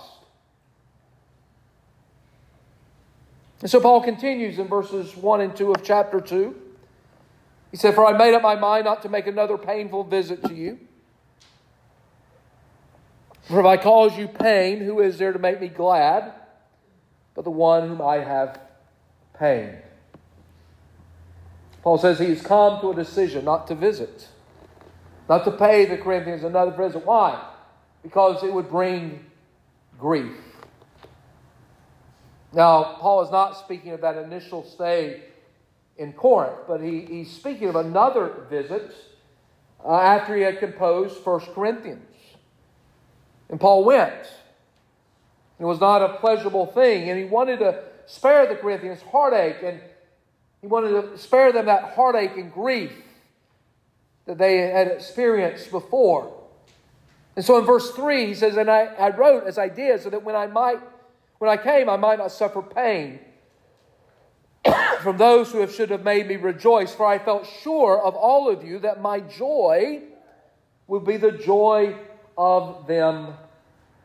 [3.60, 6.54] And so Paul continues in verses 1 and 2 of chapter 2.
[7.70, 10.54] He said, For I made up my mind not to make another painful visit to
[10.54, 10.78] you
[13.46, 16.32] for if I cause you pain, who is there to make me glad
[17.34, 18.60] but the one whom I have
[19.38, 19.78] pained?
[21.82, 24.28] Paul says he's come to a decision not to visit,
[25.28, 27.06] not to pay the Corinthians another visit.
[27.06, 27.48] Why?
[28.02, 29.24] Because it would bring
[29.98, 30.36] grief.
[32.52, 35.22] Now, Paul is not speaking of that initial stay
[35.96, 38.92] in Corinth, but he, he's speaking of another visit
[39.84, 42.05] uh, after he had composed First Corinthians.
[43.48, 44.14] And Paul went.
[45.58, 49.80] It was not a pleasurable thing, and he wanted to spare the Corinthians heartache, and
[50.60, 52.92] he wanted to spare them that heartache and grief
[54.26, 56.32] that they had experienced before.
[57.36, 60.10] And so in verse 3, he says, And I, I wrote as I did, so
[60.10, 60.80] that when I might
[61.38, 63.20] when I came, I might not suffer pain
[65.00, 68.48] from those who have, should have made me rejoice, for I felt sure of all
[68.48, 70.02] of you that my joy
[70.86, 71.96] would be the joy
[72.36, 73.34] of them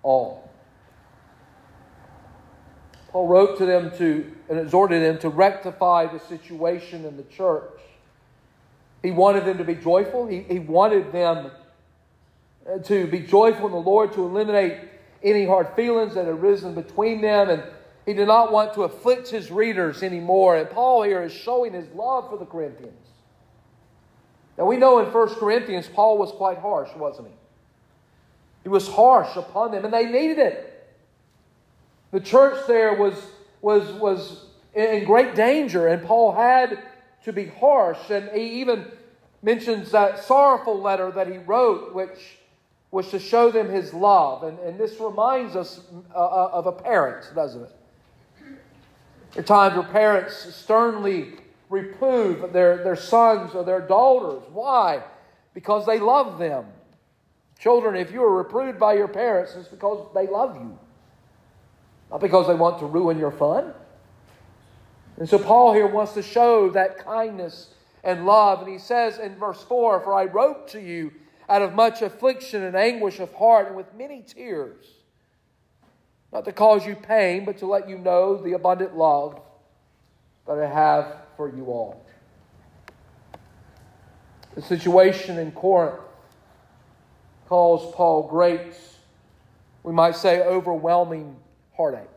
[0.03, 0.49] all.
[3.11, 7.79] Paul wrote to them to and exhorted them to rectify the situation in the church.
[9.01, 10.27] He wanted them to be joyful.
[10.27, 11.51] He, he wanted them
[12.69, 14.77] uh, to be joyful in the Lord, to eliminate
[15.23, 17.63] any hard feelings that had arisen between them, and
[18.05, 20.57] he did not want to afflict his readers anymore.
[20.57, 23.07] And Paul here is showing his love for the Corinthians.
[24.57, 27.33] Now we know in 1 Corinthians, Paul was quite harsh, wasn't he?
[28.63, 30.67] He was harsh upon them, and they needed it.
[32.11, 33.15] The church there was,
[33.61, 36.79] was, was in great danger, and Paul had
[37.23, 38.09] to be harsh.
[38.09, 38.85] And he even
[39.41, 42.37] mentions that sorrowful letter that he wrote, which
[42.91, 44.43] was to show them his love.
[44.43, 45.81] And, and this reminds us
[46.13, 47.75] uh, uh, of a parent, doesn't it?
[49.37, 51.35] Are times where parents sternly
[51.71, 54.43] reprove their, their sons or their daughters.
[54.51, 55.01] Why?
[55.53, 56.65] Because they love them.
[57.61, 60.79] Children, if you are reproved by your parents, it's because they love you,
[62.09, 63.71] not because they want to ruin your fun.
[65.17, 67.69] And so Paul here wants to show that kindness
[68.03, 68.63] and love.
[68.63, 71.11] And he says in verse 4 For I wrote to you
[71.47, 74.83] out of much affliction and anguish of heart and with many tears,
[76.33, 79.39] not to cause you pain, but to let you know the abundant love
[80.47, 82.03] that I have for you all.
[84.55, 86.01] The situation in Corinth
[87.51, 88.73] caused Paul great,
[89.83, 91.35] we might say, overwhelming
[91.75, 92.07] heartache.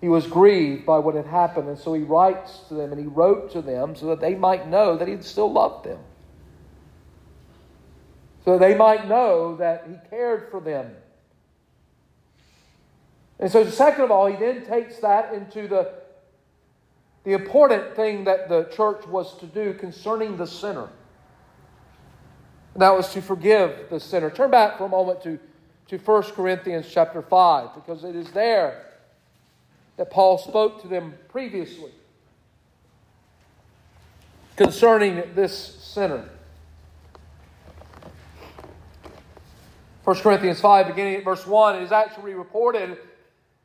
[0.00, 3.06] He was grieved by what had happened, and so he writes to them and he
[3.06, 5.98] wrote to them so that they might know that he still loved them
[8.44, 10.90] so they might know that he cared for them.
[13.38, 15.92] And so, second of all, he then takes that into the,
[17.24, 20.88] the important thing that the church was to do concerning the sinner.
[22.76, 24.30] That was to forgive the sinner.
[24.30, 25.38] Turn back for a moment to,
[25.88, 28.86] to 1 Corinthians chapter 5, because it is there
[29.96, 31.92] that Paul spoke to them previously
[34.56, 36.28] concerning this sinner.
[40.04, 42.98] 1 Corinthians 5, beginning at verse 1, it is actually reported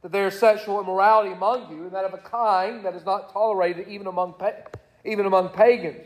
[0.01, 3.33] that there is sexual immorality among you, and that of a kind that is not
[3.33, 4.35] tolerated even among,
[5.03, 6.05] even among pagans.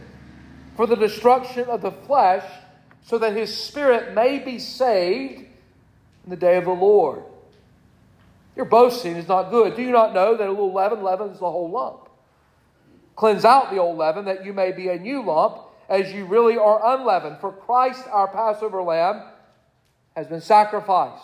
[0.81, 2.43] for the destruction of the flesh,
[3.03, 5.41] so that his spirit may be saved
[6.23, 7.21] in the day of the Lord.
[8.55, 9.75] Your boasting is not good.
[9.75, 12.09] Do you not know that a little leaven leavens the whole lump?
[13.15, 16.57] Cleanse out the old leaven, that you may be a new lump as you really
[16.57, 17.37] are unleavened.
[17.41, 19.21] For Christ, our Passover lamb,
[20.15, 21.23] has been sacrificed.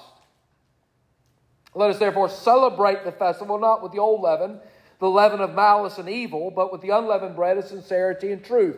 [1.73, 4.59] Let us therefore celebrate the festival not with the old leaven,
[4.99, 8.77] the leaven of malice and evil, but with the unleavened bread of sincerity and truth.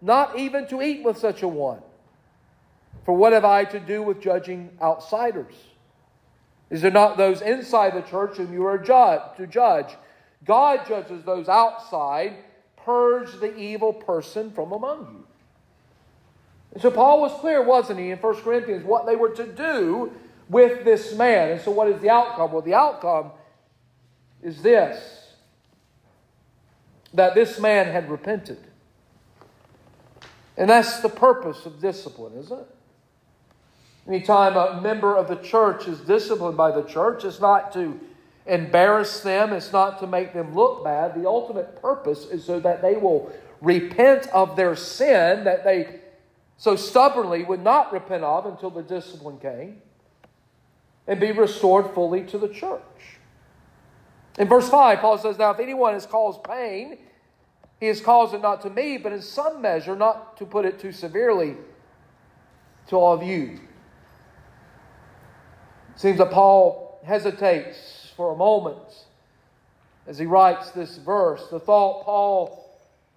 [0.00, 1.80] not even to eat with such a one.
[3.04, 5.54] For what have I to do with judging outsiders?
[6.70, 9.96] Is it not those inside the church whom you are to judge?
[10.44, 12.36] God judges those outside.
[12.76, 15.24] Purge the evil person from among you.
[16.72, 20.12] And so Paul was clear, wasn't he, in 1 Corinthians, what they were to do
[20.48, 21.52] with this man.
[21.52, 22.52] And so what is the outcome?
[22.52, 23.30] Well, the outcome
[24.42, 25.22] is this
[27.14, 28.58] that this man had repented.
[30.56, 32.66] And that's the purpose of discipline, isn't it?
[34.08, 37.98] Anytime a member of the church is disciplined by the church, it's not to
[38.46, 41.14] embarrass them, it's not to make them look bad.
[41.14, 46.00] The ultimate purpose is so that they will repent of their sin that they
[46.56, 49.82] so stubbornly would not repent of until the discipline came
[51.06, 52.80] and be restored fully to the church.
[54.38, 56.98] In verse 5, Paul says, Now if anyone has caused pain,
[57.80, 60.78] he has caused it not to me, but in some measure, not to put it
[60.78, 61.56] too severely,
[62.88, 63.60] to all of you.
[65.94, 69.06] It seems that Paul hesitates for a moment
[70.06, 71.48] as he writes this verse.
[71.48, 72.62] The thought Paul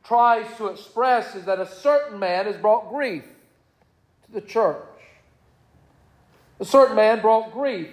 [0.04, 3.24] tries to express is that a certain man has brought grief
[4.26, 4.84] to the church.
[6.60, 7.90] A certain man brought grief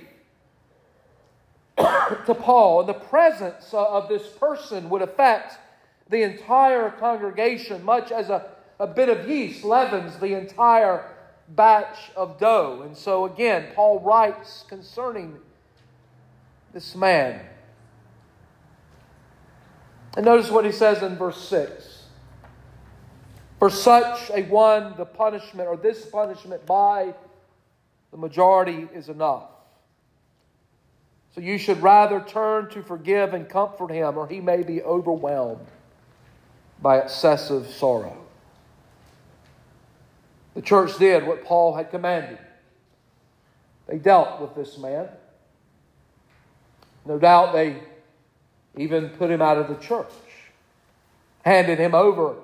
[1.76, 5.58] to Paul, and the presence of this person would affect
[6.08, 8.46] the entire congregation, much as a,
[8.78, 11.04] a bit of yeast leavens the entire
[11.48, 12.82] batch of dough.
[12.84, 15.36] And so, again, Paul writes concerning
[16.72, 17.40] this man.
[20.16, 22.04] And notice what he says in verse 6.
[23.58, 27.14] For such a one, the punishment or this punishment by
[28.10, 29.44] the majority is enough.
[31.34, 35.66] So you should rather turn to forgive and comfort him, or he may be overwhelmed
[36.80, 38.16] by excessive sorrow.
[40.54, 42.38] The church did what Paul had commanded.
[43.86, 45.08] They dealt with this man.
[47.04, 47.82] No doubt they
[48.76, 50.10] even put him out of the church,
[51.44, 52.36] handed him over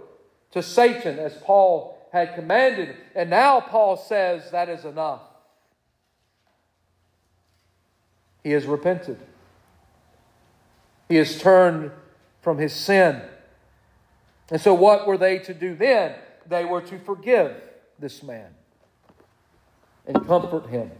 [0.53, 2.95] to Satan as Paul had commanded.
[3.15, 5.23] And now Paul says that is enough.
[8.45, 9.19] He has repented.
[11.09, 11.91] He has turned
[12.41, 13.23] from his sin.
[14.51, 16.15] And so, what were they to do then?
[16.47, 17.57] They were to forgive
[17.99, 18.51] this man
[20.07, 20.91] and comfort him.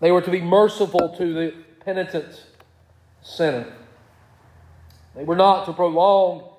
[0.00, 2.44] They were to be merciful to the penitent
[3.22, 3.72] sinner.
[5.14, 6.50] They were not to prolong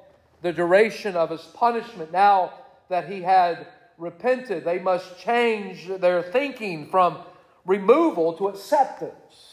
[0.42, 2.54] the duration of his punishment now
[2.90, 3.68] that he had
[3.98, 4.64] repented.
[4.64, 7.20] They must change their thinking from
[7.66, 9.53] removal to acceptance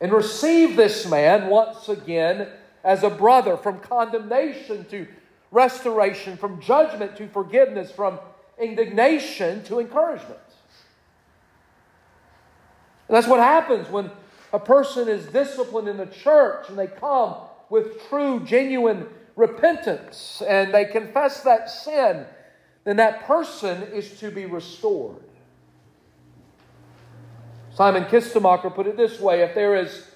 [0.00, 2.48] and receive this man once again
[2.82, 5.06] as a brother from condemnation to
[5.50, 8.18] restoration, from judgment to forgiveness, from
[8.58, 10.38] indignation to encouragement.
[13.08, 14.10] And that's what happens when
[14.52, 17.34] a person is disciplined in the church and they come
[17.68, 22.24] with true, genuine repentance and they confess that sin,
[22.84, 25.22] then that person is to be restored.
[27.74, 30.06] Simon Kistemaker put it this way if there is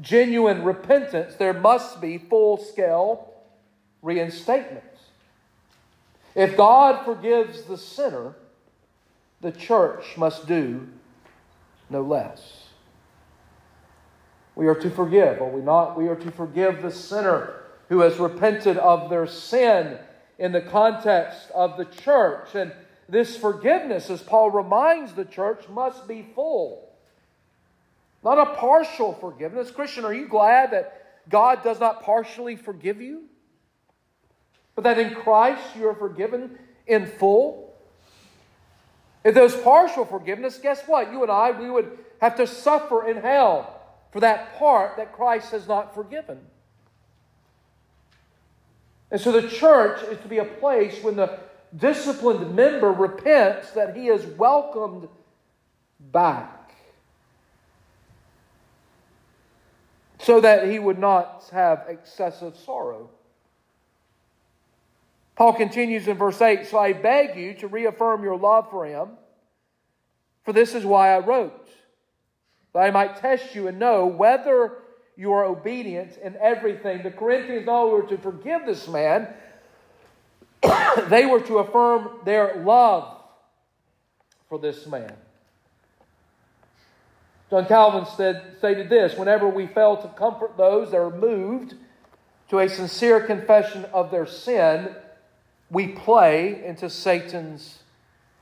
[0.00, 3.32] genuine repentance, there must be full scale
[4.02, 4.84] reinstatement.
[6.34, 8.34] If God forgives the sinner,
[9.40, 10.88] the church must do
[11.90, 12.66] no less.
[14.54, 15.96] We are to forgive, are we not?
[15.96, 17.54] We are to forgive the sinner
[17.88, 19.98] who has repented of their sin
[20.38, 22.54] in the context of the church.
[22.54, 22.72] And
[23.08, 26.87] this forgiveness, as Paul reminds the church, must be full.
[28.28, 29.70] Not a partial forgiveness.
[29.70, 33.22] Christian, are you glad that God does not partially forgive you?
[34.74, 37.74] But that in Christ you are forgiven in full?
[39.24, 41.10] If there's partial forgiveness, guess what?
[41.10, 43.80] You and I, we would have to suffer in hell
[44.12, 46.38] for that part that Christ has not forgiven.
[49.10, 51.38] And so the church is to be a place when the
[51.74, 55.08] disciplined member repents that he is welcomed
[55.98, 56.57] back.
[60.28, 63.08] So that he would not have excessive sorrow.
[65.36, 69.08] Paul continues in verse 8 So I beg you to reaffirm your love for him,
[70.44, 71.70] for this is why I wrote
[72.74, 74.82] that I might test you and know whether
[75.16, 77.02] you are obedient in everything.
[77.02, 79.28] The Corinthians all were to forgive this man,
[81.08, 83.16] they were to affirm their love
[84.50, 85.14] for this man.
[87.50, 91.74] John Calvin said, stated this Whenever we fail to comfort those that are moved
[92.50, 94.94] to a sincere confession of their sin,
[95.70, 97.82] we play into Satan's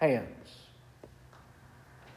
[0.00, 0.32] hands.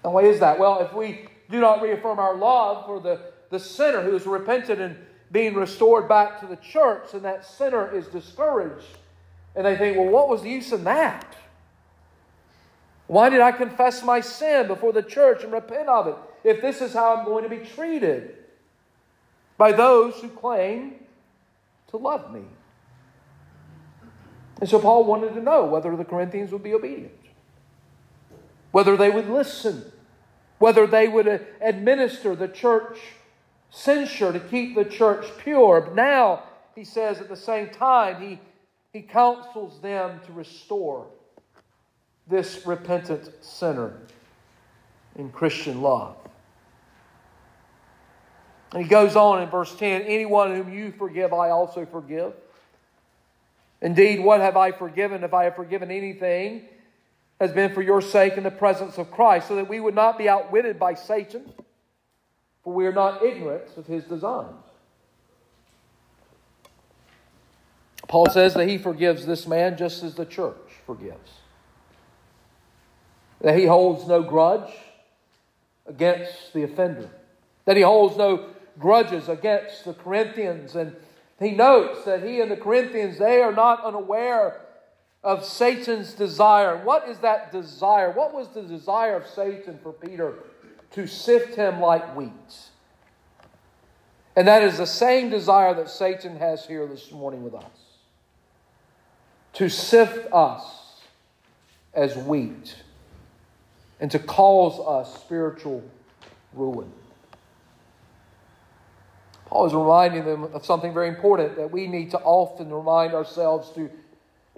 [0.03, 0.59] And why is that?
[0.59, 3.19] Well, if we do not reaffirm our love for the,
[3.49, 4.95] the sinner who is repented and
[5.31, 8.97] being restored back to the church, and that sinner is discouraged.
[9.55, 11.35] And they think, well, what was the use in that?
[13.07, 16.81] Why did I confess my sin before the church and repent of it if this
[16.81, 18.35] is how I'm going to be treated
[19.57, 20.95] by those who claim
[21.89, 22.43] to love me?
[24.59, 27.13] And so Paul wanted to know whether the Corinthians would be obedient,
[28.71, 29.91] whether they would listen
[30.59, 32.99] whether they would uh, administer the church
[33.71, 35.81] censure to keep the church pure.
[35.81, 36.43] But now,
[36.75, 38.39] he says at the same time, he,
[38.93, 41.07] he counsels them to restore
[42.27, 43.93] this repentant sinner
[45.19, 46.15] in Christian love.
[48.71, 52.33] And he goes on in verse 10 Anyone whom you forgive, I also forgive.
[53.81, 55.23] Indeed, what have I forgiven?
[55.23, 56.63] If I have forgiven anything,
[57.39, 60.17] has been for your sake in the presence of Christ, so that we would not
[60.17, 61.51] be outwitted by Satan,
[62.63, 64.65] for we are not ignorant of his designs.
[68.07, 71.31] Paul says that he forgives this man just as the church forgives.
[73.41, 74.73] That he holds no grudge
[75.89, 77.09] against the offender.
[77.65, 78.45] That he holds no
[78.79, 80.75] grudges against the Corinthians.
[80.75, 80.95] And
[81.39, 84.61] he notes that he and the Corinthians, they are not unaware
[85.23, 86.77] of Satan's desire.
[86.77, 88.11] What is that desire?
[88.11, 90.35] What was the desire of Satan for Peter?
[90.93, 92.31] To sift him like wheat.
[94.35, 97.65] And that is the same desire that Satan has here this morning with us
[99.53, 101.01] to sift us
[101.93, 102.75] as wheat
[103.99, 105.83] and to cause us spiritual
[106.53, 106.91] ruin.
[109.45, 113.71] Paul is reminding them of something very important that we need to often remind ourselves
[113.71, 113.89] to,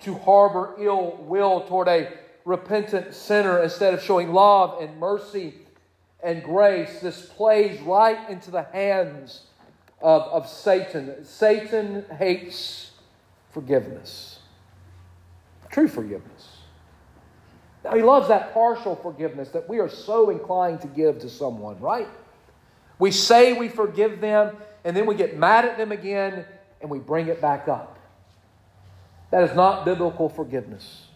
[0.02, 2.12] to harbor ill will toward a
[2.44, 5.54] repentant sinner instead of showing love and mercy
[6.22, 7.00] and grace.
[7.00, 9.44] This plays right into the hands
[10.02, 11.24] of, of Satan.
[11.24, 12.92] Satan hates
[13.52, 14.40] forgiveness,
[15.70, 16.51] true forgiveness.
[17.84, 21.80] Now, he loves that partial forgiveness that we are so inclined to give to someone,
[21.80, 22.08] right?
[23.00, 26.46] We say we forgive them, and then we get mad at them again,
[26.80, 27.98] and we bring it back up.
[29.32, 31.08] That is not biblical forgiveness.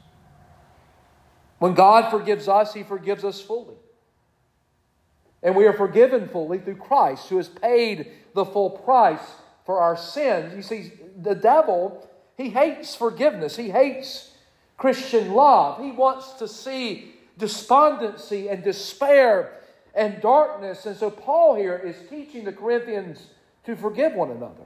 [1.59, 3.75] When God forgives us, He forgives us fully.
[5.43, 9.21] And we are forgiven fully through Christ, who has paid the full price
[9.65, 10.55] for our sins.
[10.55, 10.91] You see,
[11.21, 13.55] the devil, he hates forgiveness.
[13.55, 14.31] He hates
[14.77, 15.81] Christian love.
[15.81, 19.59] He wants to see despondency and despair
[19.93, 20.85] and darkness.
[20.85, 23.27] And so, Paul here is teaching the Corinthians
[23.65, 24.65] to forgive one another.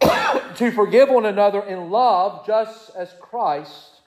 [0.56, 4.00] to forgive one another in love, just as Christ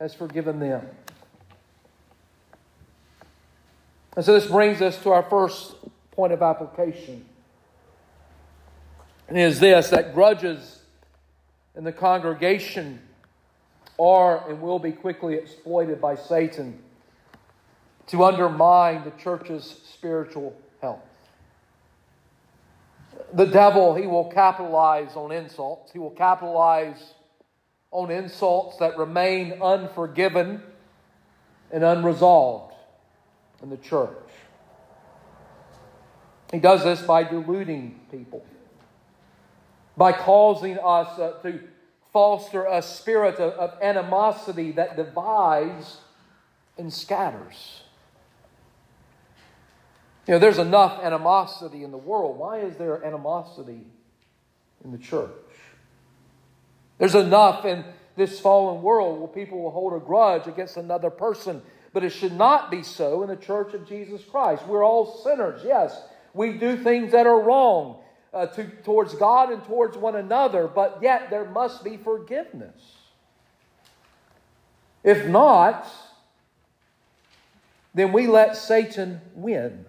[0.00, 0.86] has forgiven them.
[4.16, 5.76] And so, this brings us to our first
[6.10, 7.24] point of application.
[9.28, 10.79] And it is this that grudges
[11.76, 13.00] in the congregation
[13.98, 16.82] are and will be quickly exploited by Satan
[18.06, 21.02] to undermine the church's spiritual health.
[23.32, 25.92] The devil, he will capitalize on insults.
[25.92, 27.14] He will capitalize
[27.92, 30.62] on insults that remain unforgiven
[31.70, 32.74] and unresolved
[33.62, 34.16] in the church.
[36.52, 38.44] He does this by deluding people
[40.00, 41.60] by causing us uh, to
[42.10, 45.98] foster a spirit of, of animosity that divides
[46.78, 47.82] and scatters.
[50.26, 52.38] You know, there's enough animosity in the world.
[52.38, 53.82] Why is there animosity
[54.82, 55.28] in the church?
[56.96, 57.84] There's enough in
[58.16, 61.60] this fallen world where people will hold a grudge against another person,
[61.92, 64.66] but it should not be so in the church of Jesus Christ.
[64.66, 65.94] We're all sinners, yes.
[66.32, 67.98] We do things that are wrong
[68.32, 72.96] uh, to, towards God and towards one another, but yet there must be forgiveness.
[75.02, 75.86] If not,
[77.94, 79.84] then we let Satan win.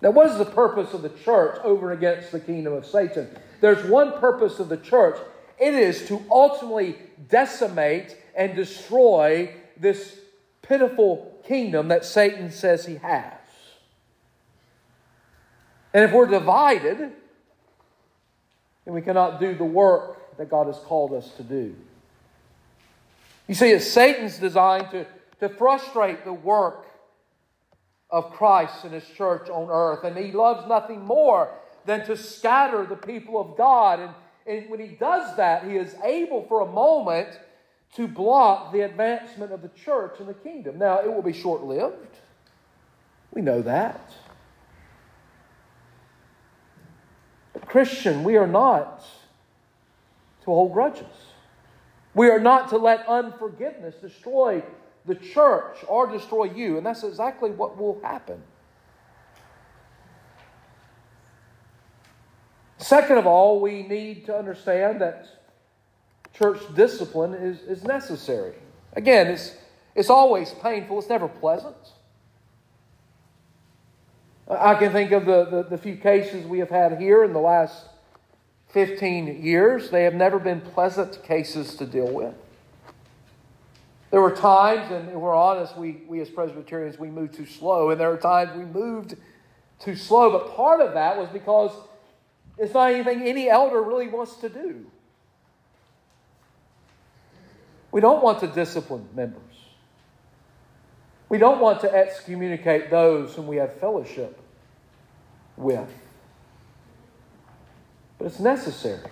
[0.00, 3.28] Now, what is the purpose of the church over against the kingdom of Satan?
[3.60, 5.16] There's one purpose of the church
[5.58, 6.96] it is to ultimately
[7.28, 10.18] decimate and destroy this
[10.60, 13.41] pitiful kingdom that Satan says he has.
[15.94, 21.30] And if we're divided, then we cannot do the work that God has called us
[21.36, 21.74] to do.
[23.46, 25.06] You see, it's Satan's design to,
[25.40, 26.86] to frustrate the work
[28.10, 30.04] of Christ and His church on earth.
[30.04, 31.50] And he loves nothing more
[31.84, 34.00] than to scatter the people of God.
[34.00, 34.10] And,
[34.46, 37.28] and when he does that, he is able for a moment
[37.96, 40.78] to block the advancement of the church and the kingdom.
[40.78, 42.16] Now, it will be short lived.
[43.32, 44.12] We know that.
[47.66, 49.00] Christian, we are not
[50.40, 51.06] to hold grudges.
[52.14, 54.62] We are not to let unforgiveness destroy
[55.06, 56.76] the church or destroy you.
[56.76, 58.42] And that's exactly what will happen.
[62.78, 65.26] Second of all, we need to understand that
[66.34, 68.54] church discipline is, is necessary.
[68.94, 69.56] Again, it's,
[69.94, 71.76] It's always painful, it's never pleasant.
[74.48, 77.38] I can think of the, the, the, few cases we have had here in the
[77.40, 77.86] last
[78.70, 79.90] 15 years.
[79.90, 82.34] They have never been pleasant cases to deal with.
[84.10, 88.00] There were times, and we're honest, we, we as Presbyterians, we moved too slow, and
[88.00, 89.16] there are times we moved
[89.78, 91.72] too slow, but part of that was because
[92.58, 94.86] it's not anything any elder really wants to do.
[97.90, 99.51] We don't want to discipline members.
[101.32, 104.38] We don't want to excommunicate those whom we have fellowship
[105.56, 105.88] with.
[108.18, 109.10] But it's necessary.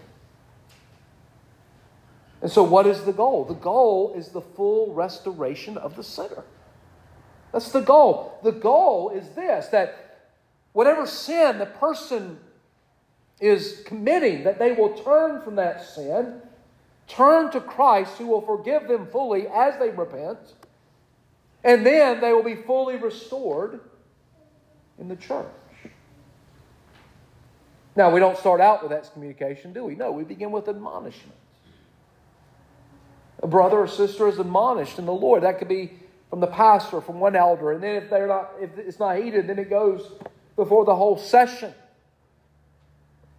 [2.43, 3.47] And so, what is the goal?
[3.47, 6.45] The goal is the full restoration of the sinner.
[7.53, 8.39] That's the goal.
[8.43, 10.29] The goal is this that
[10.75, 12.39] whatever sin the person
[13.41, 16.43] is committing, that they will turn from that sin,
[17.09, 20.37] turn to Christ who will forgive them fully as they repent,
[21.63, 23.81] and then they will be fully restored
[24.99, 25.47] in the church.
[27.97, 29.95] Now, we don't start out with excommunication, do we?
[29.95, 31.37] No, we begin with admonishment.
[33.43, 35.43] A brother or sister is admonished in the Lord.
[35.43, 35.93] That could be
[36.29, 39.49] from the pastor, from one elder, and then if they're not, if it's not heeded,
[39.49, 40.13] then it goes
[40.55, 41.75] before the whole session.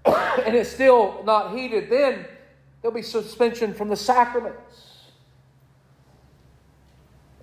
[0.06, 2.26] and it's still not heeded, then
[2.82, 4.91] there'll be suspension from the sacraments.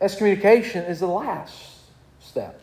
[0.00, 1.76] Excommunication is the last
[2.20, 2.60] step.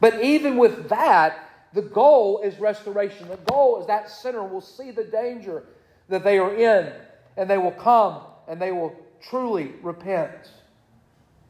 [0.00, 3.28] But even with that, the goal is restoration.
[3.28, 5.64] The goal is that sinner will see the danger
[6.08, 6.92] that they are in,
[7.36, 10.50] and they will come and they will truly repent.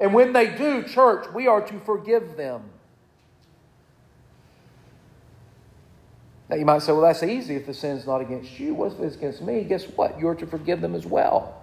[0.01, 2.63] And when they do, church, we are to forgive them.
[6.49, 8.75] Now you might say, well, that's easy if the sin's not against you.
[8.75, 9.65] What if it's against me?
[9.65, 10.19] Guess what?
[10.19, 11.58] You're to forgive them as well.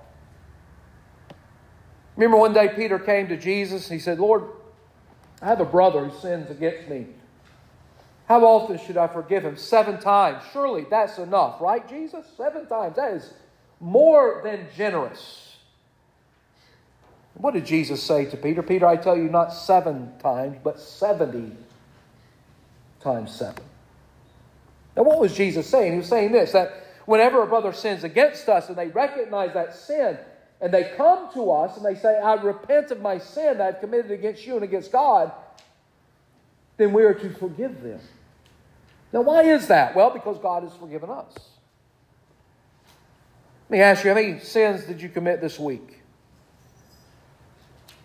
[2.16, 4.44] Remember one day Peter came to Jesus and he said, Lord,
[5.42, 7.08] I have a brother who sins against me.
[8.28, 9.58] How often should I forgive him?
[9.58, 10.44] Seven times.
[10.52, 12.26] Surely that's enough, right, Jesus?
[12.38, 12.96] Seven times.
[12.96, 13.34] That is
[13.80, 15.58] more than generous.
[17.36, 18.64] What did Jesus say to Peter?
[18.64, 21.52] Peter, I tell you, not seven times, but 70
[23.02, 23.64] times seven.
[24.96, 25.92] Now, what was Jesus saying?
[25.92, 29.76] He was saying this that whenever a brother sins against us and they recognize that
[29.76, 30.18] sin
[30.62, 33.80] and they come to us and they say, I repent of my sin that I've
[33.82, 35.32] committed against you and against God,
[36.78, 38.00] then we are to forgive them.
[39.12, 39.96] Now, why is that?
[39.96, 41.34] Well, because God has forgiven us.
[43.70, 46.00] Let me ask you, how many sins did you commit this week?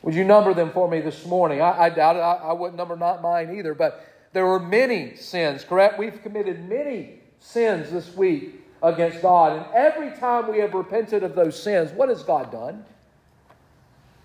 [0.03, 1.61] Would you number them for me this morning?
[1.61, 2.21] I, I doubt it.
[2.21, 5.99] I, I wouldn't number not mine either, but there were many sins, correct?
[5.99, 9.57] We've committed many sins this week against God.
[9.57, 12.85] And every time we have repented of those sins, what has God done?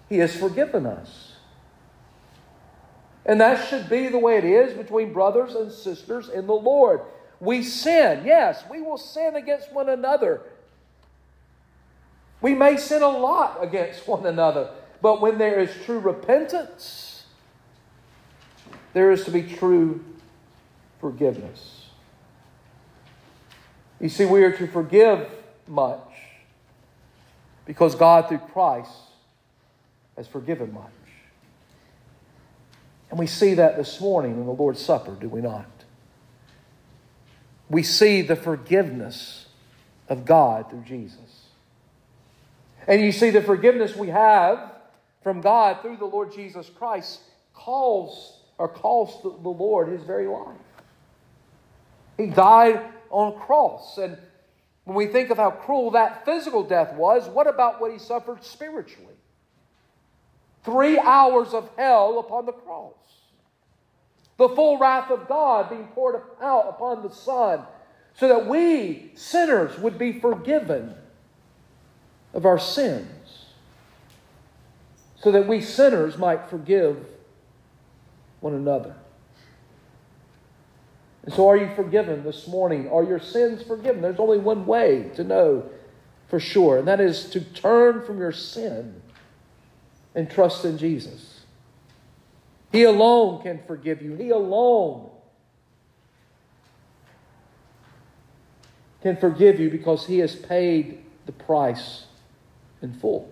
[0.09, 1.33] He has forgiven us.
[3.25, 7.01] And that should be the way it is between brothers and sisters in the Lord.
[7.39, 10.41] We sin, yes, we will sin against one another.
[12.41, 14.69] We may sin a lot against one another,
[15.01, 17.25] but when there is true repentance,
[18.93, 20.03] there is to be true
[21.01, 21.74] forgiveness.
[23.99, 25.29] You see, we are to forgive
[25.67, 25.99] much
[27.65, 28.91] because God, through Christ,
[30.17, 30.91] has forgiven much.
[33.09, 35.69] And we see that this morning in the Lord's Supper, do we not?
[37.69, 39.47] We see the forgiveness
[40.09, 41.47] of God through Jesus.
[42.87, 44.73] And you see the forgiveness we have
[45.23, 47.21] from God through the Lord Jesus Christ
[47.53, 50.55] calls or calls the Lord his very life.
[52.17, 52.81] He died
[53.15, 53.97] on a cross.
[53.97, 54.17] And
[54.83, 58.43] when we think of how cruel that physical death was, what about what he suffered
[58.43, 59.13] spiritually?
[60.63, 62.93] Three hours of hell upon the cross.
[64.37, 67.61] The full wrath of God being poured out upon the Son
[68.15, 70.93] so that we, sinners, would be forgiven
[72.33, 73.45] of our sins.
[75.21, 76.97] So that we, sinners, might forgive
[78.41, 78.95] one another.
[81.25, 82.89] And so, are you forgiven this morning?
[82.89, 84.01] Are your sins forgiven?
[84.01, 85.67] There's only one way to know
[86.27, 89.01] for sure, and that is to turn from your sin
[90.13, 91.41] and trust in Jesus.
[92.71, 94.15] He alone can forgive you.
[94.15, 95.09] He alone
[99.01, 102.05] can forgive you because He has paid the price
[102.81, 103.31] in full.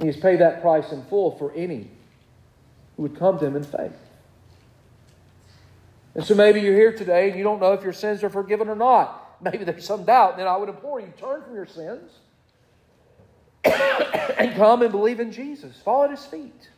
[0.00, 1.90] He has paid that price in full for any
[2.96, 3.92] who would come to Him in faith.
[6.16, 8.68] And so maybe you're here today and you don't know if your sins are forgiven
[8.70, 9.36] or not.
[9.42, 10.38] Maybe there's some doubt.
[10.38, 12.10] Then I would implore you turn from your sins
[13.64, 15.76] and come and believe in Jesus.
[15.84, 16.70] Fall at his feet.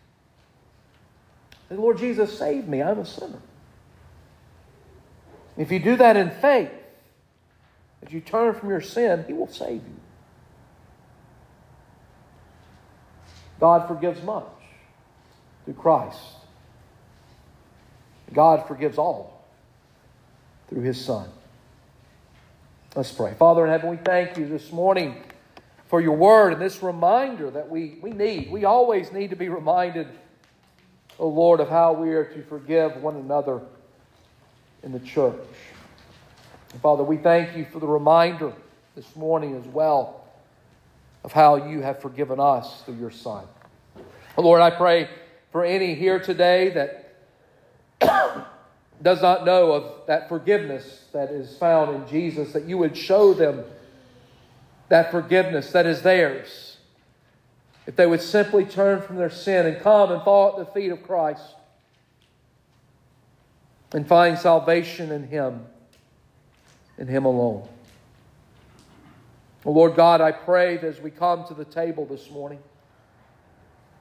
[1.70, 2.82] And Lord Jesus, save me.
[2.82, 3.40] I'm a sinner.
[5.56, 6.72] If you do that in faith,
[8.04, 10.00] as you turn from your sin, he will save you.
[13.60, 14.46] God forgives much
[15.64, 16.37] through Christ.
[18.32, 19.44] God forgives all
[20.68, 21.28] through his Son.
[22.94, 23.34] Let's pray.
[23.34, 25.22] Father in heaven, we thank you this morning
[25.86, 28.50] for your word and this reminder that we, we need.
[28.50, 30.06] We always need to be reminded,
[31.18, 33.60] O oh Lord, of how we are to forgive one another
[34.82, 35.34] in the church.
[36.72, 38.52] And Father, we thank you for the reminder
[38.94, 40.24] this morning as well
[41.24, 43.44] of how you have forgiven us through your Son.
[44.36, 45.08] Oh Lord, I pray
[45.50, 47.07] for any here today that
[49.02, 53.34] does not know of that forgiveness that is found in Jesus, that you would show
[53.34, 53.64] them
[54.88, 56.78] that forgiveness that is theirs.
[57.86, 60.90] If they would simply turn from their sin and come and fall at the feet
[60.90, 61.42] of Christ
[63.92, 65.64] and find salvation in Him,
[66.98, 67.66] in Him alone.
[69.64, 72.60] Lord God, I pray that as we come to the table this morning,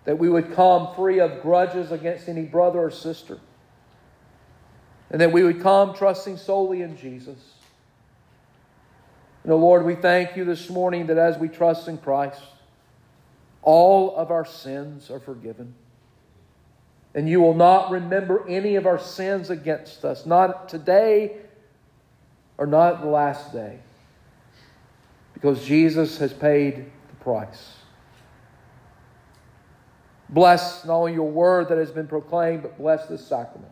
[0.05, 3.39] that we would come free of grudges against any brother or sister,
[5.09, 7.37] and that we would come trusting solely in Jesus.
[9.47, 12.41] Oh Lord, we thank you this morning that as we trust in Christ,
[13.61, 15.73] all of our sins are forgiven.
[17.15, 21.37] And you will not remember any of our sins against us, not today
[22.57, 23.79] or not the last day,
[25.33, 27.77] because Jesus has paid the price.
[30.29, 33.71] Bless not only your word that has been proclaimed, but bless this sacrament.